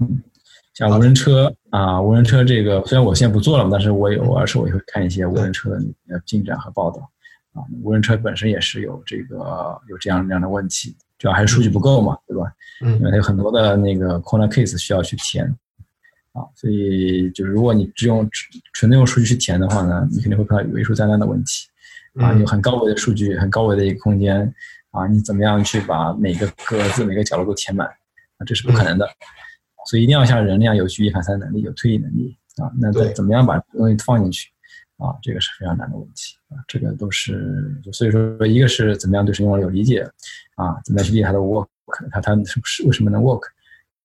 [0.00, 0.22] 嗯
[0.74, 5.70] 像无人车啊，无人车这个虽然我现在不做了，但是我有偶尔是我也会看一些无人车
[6.06, 7.10] 的进展和报道
[7.54, 7.62] 啊。
[7.82, 12.52] 无人车本身也是有这个有这样那样的问题，主要还是数据不够嘛，对吧？
[12.82, 15.46] 嗯因为嗯它有很多的那个 corner case 需要去填
[16.32, 21.66] 啊，所以就是如果你只用纯纯的用数据去填的话呢，你肯定会碰到有艺术灾难的问题
[22.18, 24.52] 啊，嗯有很高维的数据，很高维的一个空间
[24.90, 29.08] 啊，你怎么样去把每个格子、每个角落都填满啊，这是不可能的。
[29.88, 32.70] 所以一定要像人那样有举一反三能力，有推理能力啊。
[32.80, 34.50] 那对怎怎么样把东西放进去
[34.96, 35.14] 啊？
[35.22, 36.58] 这个是非常难的问题啊。
[36.66, 40.02] 这个都是就所以说，一个是怎么样对神经网络有理解
[40.56, 41.68] 啊，怎么样去理解它的 work，
[42.10, 43.42] 它它是不是为什么能 work？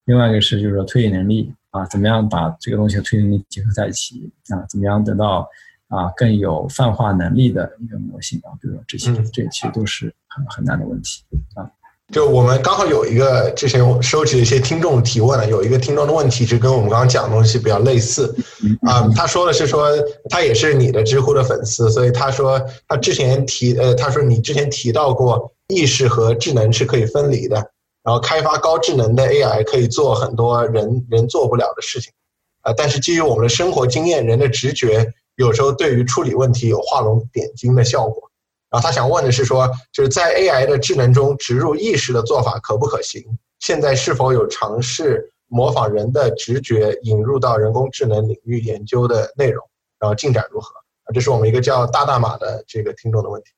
[0.04, 4.62] 另外一个是就是说推理能力啊，怎么样把这个东西和推理能力结合在一起啊？
[4.68, 5.48] 怎么样得到
[5.92, 8.50] 啊更有泛化能力的一个模型啊？
[8.60, 11.22] 比如说这些嗯这其实都是很很难的问题
[11.54, 11.70] 啊。
[12.12, 18.34] 就我们刚好有一个之前我收集了一些听众提问了，有一个听众的问题是跟我们刚刚讲的东西比较类似
[18.82, 19.88] 啊、他说的是说
[20.28, 27.56] 他也是你的知乎的粉丝，所以他说他之前提呃，他说你之前提到过意识和智能是可以分离的，
[28.02, 32.12] 然后开发高智能的 AI 可以做很多人人做不了的事情，
[32.60, 38.30] 啊、但是基于我们的生活经验，人的直觉有时候对于处理问题有画龙点睛的效果。
[38.70, 43.22] 然后他想问的是说，就是在 AI 的智能中植入意识的做法可不可行？
[43.60, 49.62] 现在是否有尝试模仿人的直觉引入到人工智能领域研究的内容？
[50.00, 50.72] 然后进展如何？
[51.04, 53.50] 啊，这是我们一个叫大大马的这个听众的问题。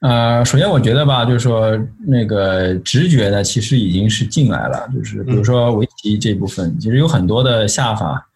[0.00, 1.70] 呃，首先我觉得吧，就是说
[2.06, 4.86] 那个直觉呢，其实已经是进来了。
[4.94, 8.28] 就是比如说围棋这部分，其实有很多的下法，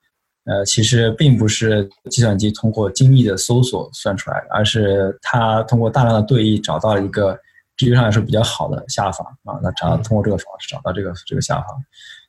[0.48, 7.38] 呃，其实并不是计算机通过精密的搜索算出来的，而是它通过大量的对弈找到了一个
[7.76, 11.66] 直觉上来说比较好的下法啊，那找通过这个方式找到这个这个下法。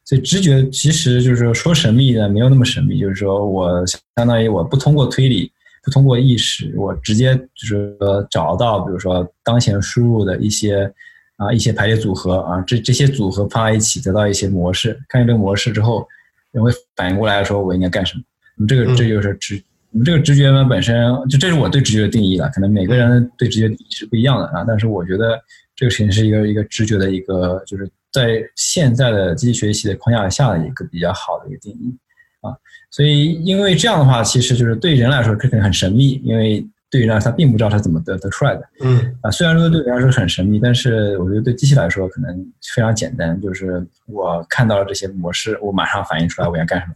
[0.04, 5.52] 所以直觉其实就是说神秘的没有那么神秘，就是说我相当于我不通过推理。
[5.82, 10.94] 不通过意识，我直接就是说找到，比如说当前输入的一些
[11.38, 16.06] 啊一些排列组合啊，这这些组合放在一起得到一些模式，看见这个模式之后，
[16.52, 18.24] 人会反应过来说我应该干什么。
[18.58, 25.40] 那么这个这就是直，那么这个直觉呢本身就这是我对直觉的定义了，可能每个人对直觉定义是不一样的啊，但是我觉得
[25.76, 31.96] 这个事情是一个一个直觉的一个，就是在现在的机器学习的框架下的一个比较好的一个定义。
[32.42, 32.56] 啊，
[32.90, 38.64] 所以因为这样的话，其实就是对人来说可能很神秘，因为对人来说他并不知道他怎么得得出来的。
[38.84, 42.36] 嗯啊，虽然说对人来说很神秘，但是我觉得对机器来说可能
[42.76, 46.94] 非常简单，就是我看到了这些模式，我马上反应出来我要干什么。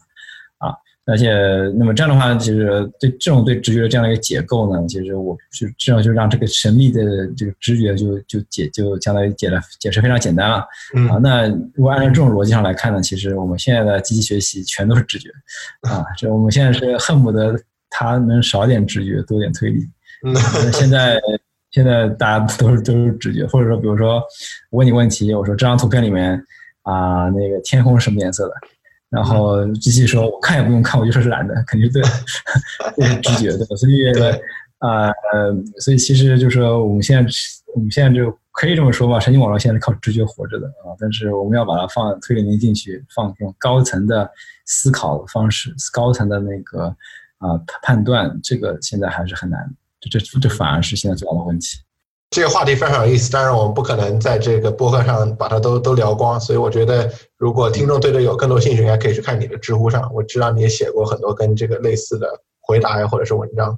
[0.58, 0.74] 啊
[1.06, 1.34] 而且，
[1.76, 7.02] 那么这样的话，其实对这种对直觉的这样的一个解构呢，其实我就这样就让这个神秘的
[7.36, 10.66] 这个直觉就就解就相当于解了解释非常简单了啊。
[10.96, 15.28] 嗯那如果按照这种逻辑上来看呢，其实我们现在的机器学习全都是直觉
[15.82, 17.54] 啊，这我们现在是恨不得
[17.96, 19.88] 它能少点直觉，多点推理。
[20.74, 21.22] 现在
[21.70, 24.16] 现在大家都是都是直觉，或者说比如说
[24.72, 26.44] 我问你问题，我说这张图片里面
[26.82, 28.54] 啊、那个天空是什么颜色的？
[29.10, 32.10] 然后机器说：“我看也不用看，我就说是蓝的，肯定是对的，
[32.98, 33.76] 这是直觉对吧？
[33.76, 34.32] 所以对
[34.80, 37.32] 啊呃，所以其实就是说我们现在
[37.76, 44.28] 我们现在就可以这么说吧，神经网络现在是靠直觉活着的啊，但是我们要把它放推理能力进去，放这种高层的
[44.66, 46.96] 思考的方式，高层的那个
[47.44, 49.60] 啊、判断，这个现在还是很难，
[50.00, 51.78] 这这这反而是现在最大的问题。
[52.32, 62.28] 这个话题非常有意思，当然我们不可能在这个播客上把它都都聊光，所以我觉得如果听众对这有更多兴趣，应该可以去看你的知乎上，我知道你也写过很多跟这个类似的
[62.62, 63.78] 回答呀，或者是文章。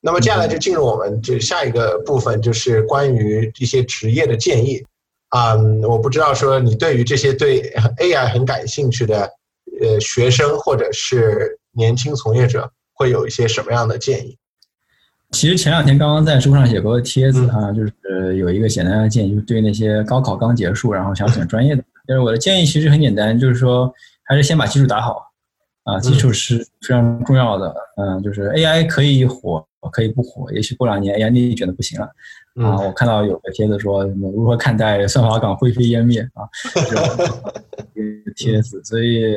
[0.00, 4.82] 那么接下来就进入我们这下一个部分，就是关于一些职业的建议。
[5.28, 7.62] 啊、我不知道说你对于这些对
[7.98, 9.30] AI 很感兴趣的
[9.80, 14.38] 呃学生或者是年轻从业者，会有一些什么样的建议？
[15.30, 23.90] 其实前两天刚刚在书上写过个帖子嗯啊，就是有一个简单的建议，就是对那些高考刚结束，然后想选专业的，就是我的建议其实很简单，就是说
[24.24, 25.22] 还是先把基础打好
[25.84, 27.74] 啊，基础是非常重要的。
[27.96, 32.10] 嗯，就是 AI 可以火，可以不火，也许过两年 AI 内卷的不行了。
[32.54, 32.86] 啊，嗯。
[32.86, 37.28] 我看到有个帖子说什么如何看待算法岗灰飞烟灭啊，这种
[38.36, 39.34] 帖子，所以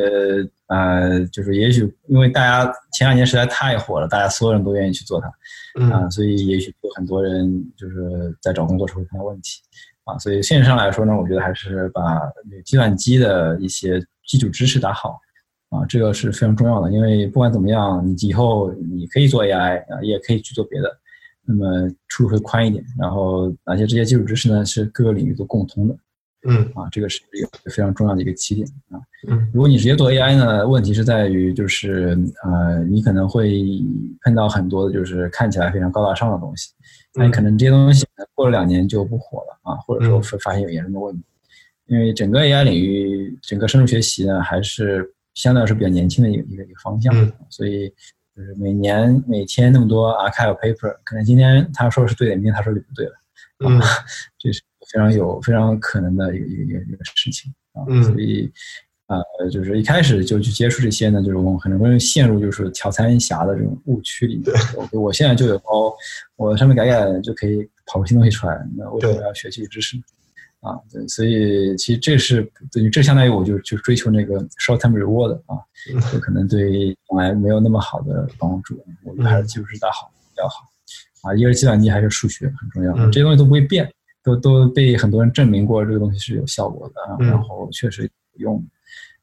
[0.67, 9.61] 呃，就是也许因为大家前两年实在太火了，大家所有人都愿意去做它啊，嗯所以也许有很多人就是在找工作时候会碰到问题
[10.05, 12.01] 啊，所以现实上来说呢，我觉得还是把
[12.49, 15.19] 那个计算机的一些基础知识打好。
[15.69, 20.87] 啊，这个是非常重要的，因为不管怎么样，你以后你可以做 AI 啊，也可以去做别的，
[21.45, 22.83] 那么出路会宽一点。
[22.97, 25.97] 然后，哪些这些基础知识呢是各个领域都共通的
[26.47, 28.99] 嗯啊，这个是一个非常重要的一个起点啊。
[29.27, 33.63] 嗯如果你直接做 AI 呢，问题是在于就是呃，你可能会
[34.23, 36.71] 碰到很多的就是看起来非常高大上的东西，
[37.15, 41.23] 那嗯可能这些东西过了两年就不火了啊，或者说嗯会发现有严重的问题。
[41.87, 47.91] 因为整个 AI 领域，整个深度学习呢，还是相对来说比较年轻的一个一个一个方向，嗯所以
[48.35, 53.13] 就是每年每天那么多 archive paper，可能今天他说是对的，明天他说就不对了，
[53.59, 53.79] 嗯
[54.37, 54.61] 这是
[54.91, 58.51] 非常有非常可能的一个一个一个一个事情啊，嗯所以
[59.07, 64.45] 呃，就是一开始就去接触这些呢，就是我们可能会陷入就是调参狭的这种误区里面。
[64.91, 65.95] 我我现在就有包，
[66.35, 70.03] 我上面改改就可以跑出新东西出来，那为什么要学基础知识呢？
[70.65, 72.41] 啊，对，所以其实这是
[72.71, 75.61] 等于这相当于我就就追求那个 short term reward 啊，
[75.93, 78.83] 嗯就可能对将来没有那么好的帮助。
[79.03, 80.65] 我觉得还是基础知识打好比较好
[81.21, 83.87] 啊，一个是计算机，还是数学很重要，嗯这些东西都不会变，
[84.23, 88.09] 都都被很多人证明过这个东西是有效果的然后确实有
[88.39, 88.65] 用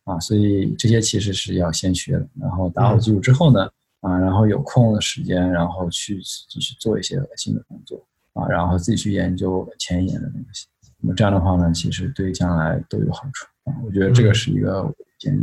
[0.05, 3.68] 啊，所以这些其实是要先学的，然后打好嗯基础之后呢，
[4.01, 8.01] 啊，然后有空的时间，然后去继续做一些核心的工作
[8.34, 10.68] 啊，然后自己去研究前沿的东西。
[11.03, 13.74] 那么这样的话呢，其实对将来都有好处啊。
[13.84, 14.88] 我觉得这个是一个
[15.18, 15.40] 建议。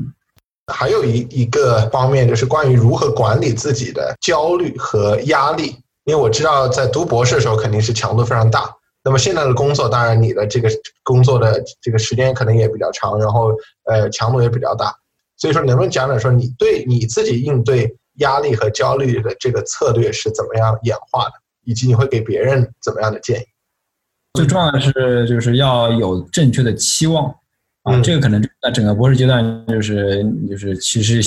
[0.71, 8.69] 还有一一个方面就是关于如何管理自己的焦虑和压力，因为我知道在读博士的时候肯定是强度非常大。
[9.03, 10.69] 那么现在的工作，当然你的这个
[11.03, 13.51] 工作的这个时间可能也比较长，然后
[13.85, 14.93] 呃强度也比较大。
[15.37, 21.33] 所以说，能不能讲讲说你对你自己应对压力和焦虑的这个策略是怎么样演化的，
[21.63, 23.45] 以及你会给别人怎么样的建议？
[24.33, 27.25] 最重要的是就是要有正确的期望
[27.83, 31.21] 啊，嗯这个可能在整个博士阶段就是就是其实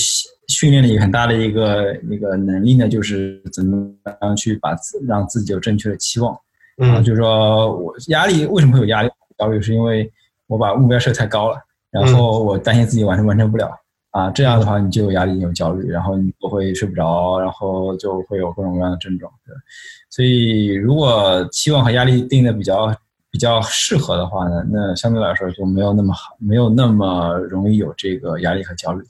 [0.48, 3.90] 训练了一个很大的一个一个能力呢，就是怎么
[4.22, 6.32] 样去把自让自己有正确的期望。
[6.34, 9.10] 啊，嗯就是说我压力为什么会有压力？
[9.38, 10.10] 焦虑是因为
[10.46, 11.58] 我把目标设太高了，
[11.90, 13.68] 然嗯后我担心自己完成完成不了
[14.12, 19.32] 啊，这样的话你就有压力，有焦虑，然后你就会睡不着，然后就会有各种各样的症状。
[19.44, 19.54] 对，
[20.08, 22.94] 所以如果期望和压力定的比较
[23.30, 29.02] 比较适合的话呢，那相对来说就没有那么好，没有那么容易有这个压力和焦虑。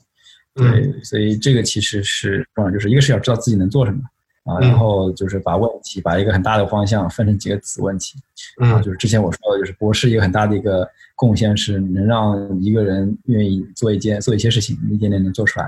[0.55, 4.01] 嗯对，所以这个其实是重要，就是一个是要知道自己能做什么
[4.45, 8.19] 啊，嗯然后就是把问题把一个很大的方向分成几个子问题
[8.59, 15.67] 啊，嗯就是之前我说的，就是博士一个很大的一个贡献是能让一个人愿意做一件做一些事情，一点点能做出来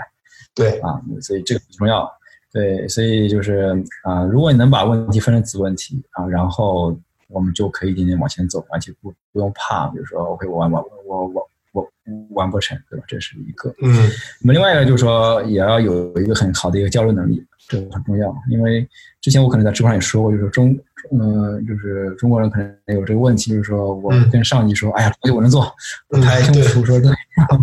[0.55, 2.11] 对，啊，所以这个很重要。
[2.53, 6.97] 对，所以就是啊，如果你能把问题分成子问题啊，然后
[7.29, 11.91] 我们就可以一点点往前走，而且不不用怕，比如说 OK，我完完我我我
[12.31, 13.05] 完不成，对吧？
[13.09, 13.75] 这是一个。
[13.83, 14.09] 嗯
[14.41, 18.35] 那么另外一个就是说，也要有一个很好的一个交流能力，这个很重要。
[18.51, 18.87] 因为
[19.21, 20.77] 之前我可能在知乎上也说过，就是中，
[21.19, 25.63] 呃，就是中国人可能有这个问题，就是说我嗯跟上级说，哎呀，这个我能做，
[26.09, 27.59] 我嗯拍胸脯说对，然 后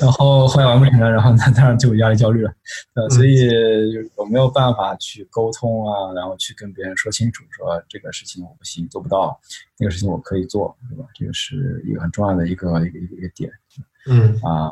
[0.00, 2.52] 然后后来完不成了，然后那当然就有压力焦虑了，
[2.94, 3.36] 呃，所以
[3.92, 9.38] 就是我没有办法去沟通啊，然后去跟别人说清楚，说这个事情我不行，做不到，
[9.78, 11.04] 那个事情我可以做，对吧？
[11.14, 13.50] 这个是一个很重要的一个一个一个一个点。
[14.06, 14.70] 嗯啊，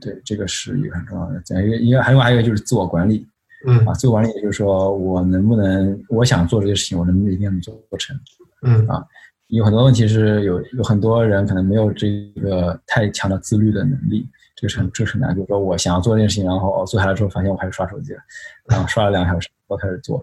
[0.00, 1.40] 对，这个是一个很重要的。
[1.42, 3.26] 再一个，一个还有还有一个就是自我管理
[3.66, 8.18] 嗯啊，自我管理也就是说我能不能，我想做这个事情，我能不能一定能做成？
[8.62, 9.04] 嗯啊
[9.48, 15.34] 有很多问题是有有很多人可能没有这个太强的自律的能力，这个是很这是很难。
[15.34, 18.20] 比如说我想要做这件事情，然后哦做下来之后发现我开始刷手机了，
[18.66, 20.18] 然后刷了两个小时我开始做，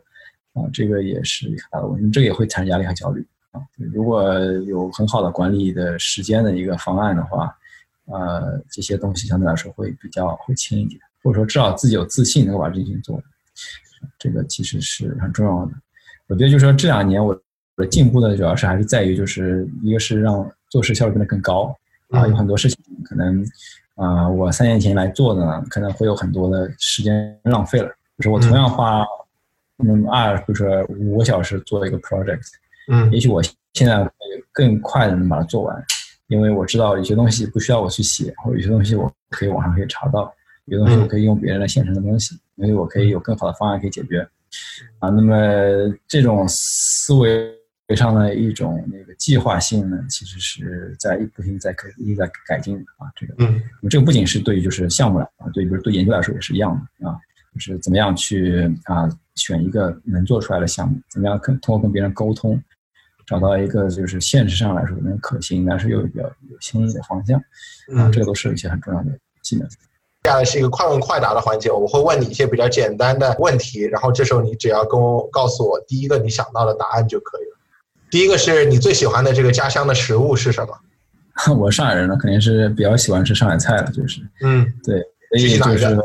[0.53, 3.61] 啊，这个也是一个很大的问题，这个也会产生压力和焦虑啊。
[3.93, 4.33] 如果
[4.65, 7.55] 有很好的管理的时间的一个方案的话，
[8.05, 13.23] 呃，这些东西相对来说会比较会轻一点，或者说至少自己有自信能够把这件事情做完，
[14.17, 15.71] 这个其实是很重要的。
[16.27, 17.29] 我觉得就是说这两年我
[17.75, 21.75] 我的进步的主要是还是在于就是一个是让做事效率变得更高
[22.09, 23.45] 啊，嗯有很多事情可能
[23.95, 29.05] 啊、我三年前来做的呢，可能会有很多的时间浪费了，就是我同样花
[29.77, 30.07] 嗯。
[30.07, 32.47] 二比如说五个小时做一个 project，
[32.87, 33.11] 嗯。
[33.11, 33.43] 也许我
[33.73, 34.11] 现在会
[34.51, 35.85] 更快的能把它做完，
[36.27, 40.33] 因为我知道有些东西不需要我去写，或者有些东西我可以网上可以查到，
[40.71, 44.21] 有些东西我可以用别人的现成的东西，所以我可以有更好的方案可以解决。
[44.99, 45.35] 啊，那么
[46.07, 47.53] 这种思维
[47.93, 53.11] 上的一种那个计划性呢，其实是在一不停在可一直在改进的啊。
[53.15, 57.19] 这个，嗯这个不仅是对于就是项目来啊，对，比如对研究来说也是一样的啊，
[57.53, 62.61] 就是怎么样去啊选一个能做出来的项目，怎么样跟通过跟别人沟通，
[63.25, 69.67] 找到一个就是现实上来说能可行，但是又比较有新意的方向啊，嗯这个都是一些很重要的技能。
[70.31, 77.57] 接下来是一个快问快答的环节，我会问你一些比较简单的问题，然后这时候你只要跟我告诉我第一个你想到的答案就可以了。
[78.09, 81.53] 第一个是你最喜欢的这个家乡的食物是什么？
[81.59, 84.21] 我上海人呢，肯定是比较喜欢吃上海菜了，就是。
[84.41, 85.01] 嗯对，
[85.37, 85.99] 所以就是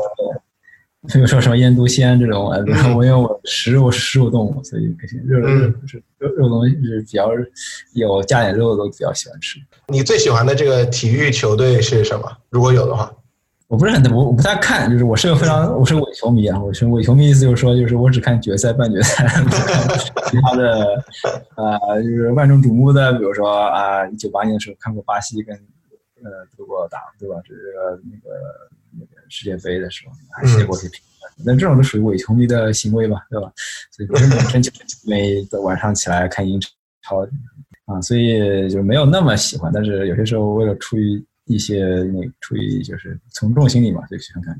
[1.13, 2.47] 比如说什么腌笃鲜这种，
[2.97, 4.93] 我因为我食肉食肉动物，所以
[5.25, 7.29] 肉肉嗯是肉肉东西是比较
[7.93, 9.57] 有加点肉的都比较喜欢吃。
[9.87, 12.29] 你最喜欢的这个体育球队是什么？
[12.49, 13.09] 如果有的话，
[13.67, 19.27] 我不是很我我不太看，就是我是个非常我是个伪球迷啊，我是伪球迷意思就是说就是我只看决赛、半决赛，
[20.31, 21.03] 其他的
[21.55, 25.53] 呃就是万众瞩目的，比如说啊，一九八年的时候看过巴西跟
[26.23, 27.35] 呃德国打，对吧？
[27.43, 28.29] 这个那个
[28.97, 33.51] 那个世界杯的时候还写过一些评论，那这种都属于伪球迷的行为吧，对吧？
[33.91, 34.71] 所以不是真球
[35.03, 36.57] 迷的晚上起来看英
[37.01, 37.21] 超
[37.83, 41.83] 啊，所以就没有那么喜欢，但是有些时候为了出于一些
[42.13, 44.59] 那个出于就是从众心理嘛，就喜欢看。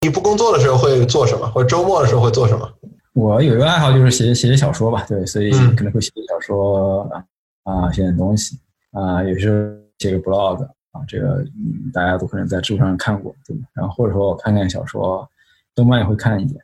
[0.00, 1.46] 你不工作的时候会做什么？
[1.50, 2.70] 或者周末的时候会做什么？
[3.14, 7.24] 我有一个爱好就是写写写小说吧，对，所以嗯可能会写小说啊
[7.62, 8.58] 啊，写点东西
[8.90, 9.56] 啊，有时候
[9.98, 13.62] 写个 blog 啊，这个嗯大家都可能在知乎上看过，对吧？
[13.72, 15.28] 然后或者说我看看小说，
[15.74, 16.60] 动漫也会看一点。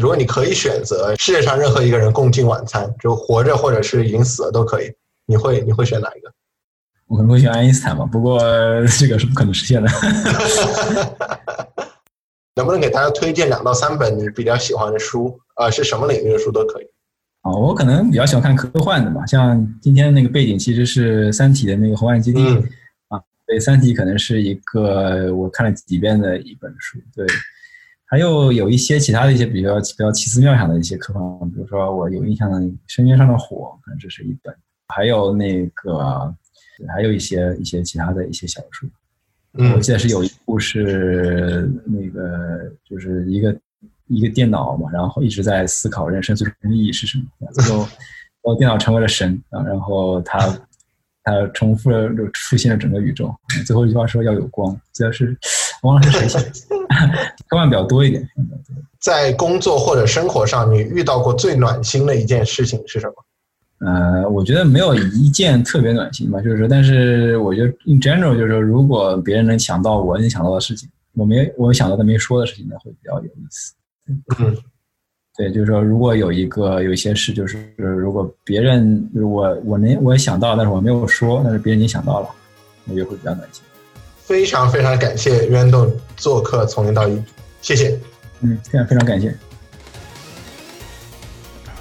[0.00, 4.92] 如果你可以选择世界上任何一个人共进晚餐，就活着或者是已经死了都可以，
[5.26, 6.32] 你会你会选哪一个？
[7.08, 8.38] 我可能会选爱因斯坦吧，不过
[8.98, 9.88] 这个是不可能实现的。
[12.56, 15.38] 能不能给大家推荐两到三本你比较喜欢的书？
[15.56, 16.86] 呃，是什么领域的书都可以。
[17.42, 22.56] 啊，我可能比较喜欢看科幻的吧，像今天那个背景其实是《三体》的那个红岸基地、嗯
[23.08, 26.98] 啊，所以《三体》可能是一个我看了几遍的一本书。
[27.14, 27.26] 对，
[28.06, 34.52] 还有有一些其他的一些比较比较奇思妙想的一些科幻，比如说我有印象的《深渊上的火》，可能这是一本
[34.88, 36.34] 还有那个
[36.88, 38.88] 还有一些一些其他的一些小说。
[39.58, 43.56] 我嗯记得是有一部是那个就是一个
[44.08, 47.88] 一个电脑嘛，然后一直在思考人生最终的意义是什么，最后然
[48.42, 50.38] 后电脑成为了神啊，然后他
[51.24, 53.34] 他重复了就出现了整个宇宙，
[53.66, 55.36] 最后一句话说要有光，记得是
[55.82, 56.76] 忘了是谁写的，
[57.48, 58.28] 科幻比较多一点。
[59.00, 63.14] 在工作或者生活上，你遇到过最暖心的一件事情是什么？
[63.78, 73.74] 呃，我觉得没有一件特别暖心吧，就是说，但是我觉得 in general 就是说，如果别人能想到我能想到的事情，我没我想到的没说的事情，呢会比较有意思。
[74.08, 74.56] 嗯
[75.38, 82.28] 对，就是说，如果有一个有一些事，就是如果别人如果我我能我也想到，但是我没有说，但是别人已经想到了，
[82.88, 83.62] 我觉得会比较暖心。
[84.16, 87.22] 非常非常感谢渊洞做客从零到一，
[87.60, 87.98] 谢谢。
[88.40, 89.36] 嗯，非常非常感谢。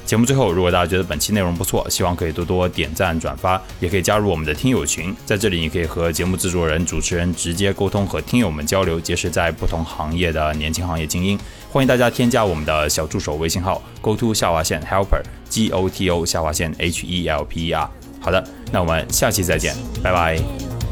[0.06, 11.38] 节目最后，如果大家觉得本期内容不错，希望可以多多点赞转发，也可以加入我们的听友群，在这里你可以和节目制作人、主持人直接沟通，和听友们交流，结识在不同行业的年轻行业精英。
[11.72, 17.90] 欢迎大家添加我们的小助手微信号 go to 下划线 helper g o t o 下划线 h e l p e r。
[18.22, 20.85] 好的，那我们下期再见，拜拜。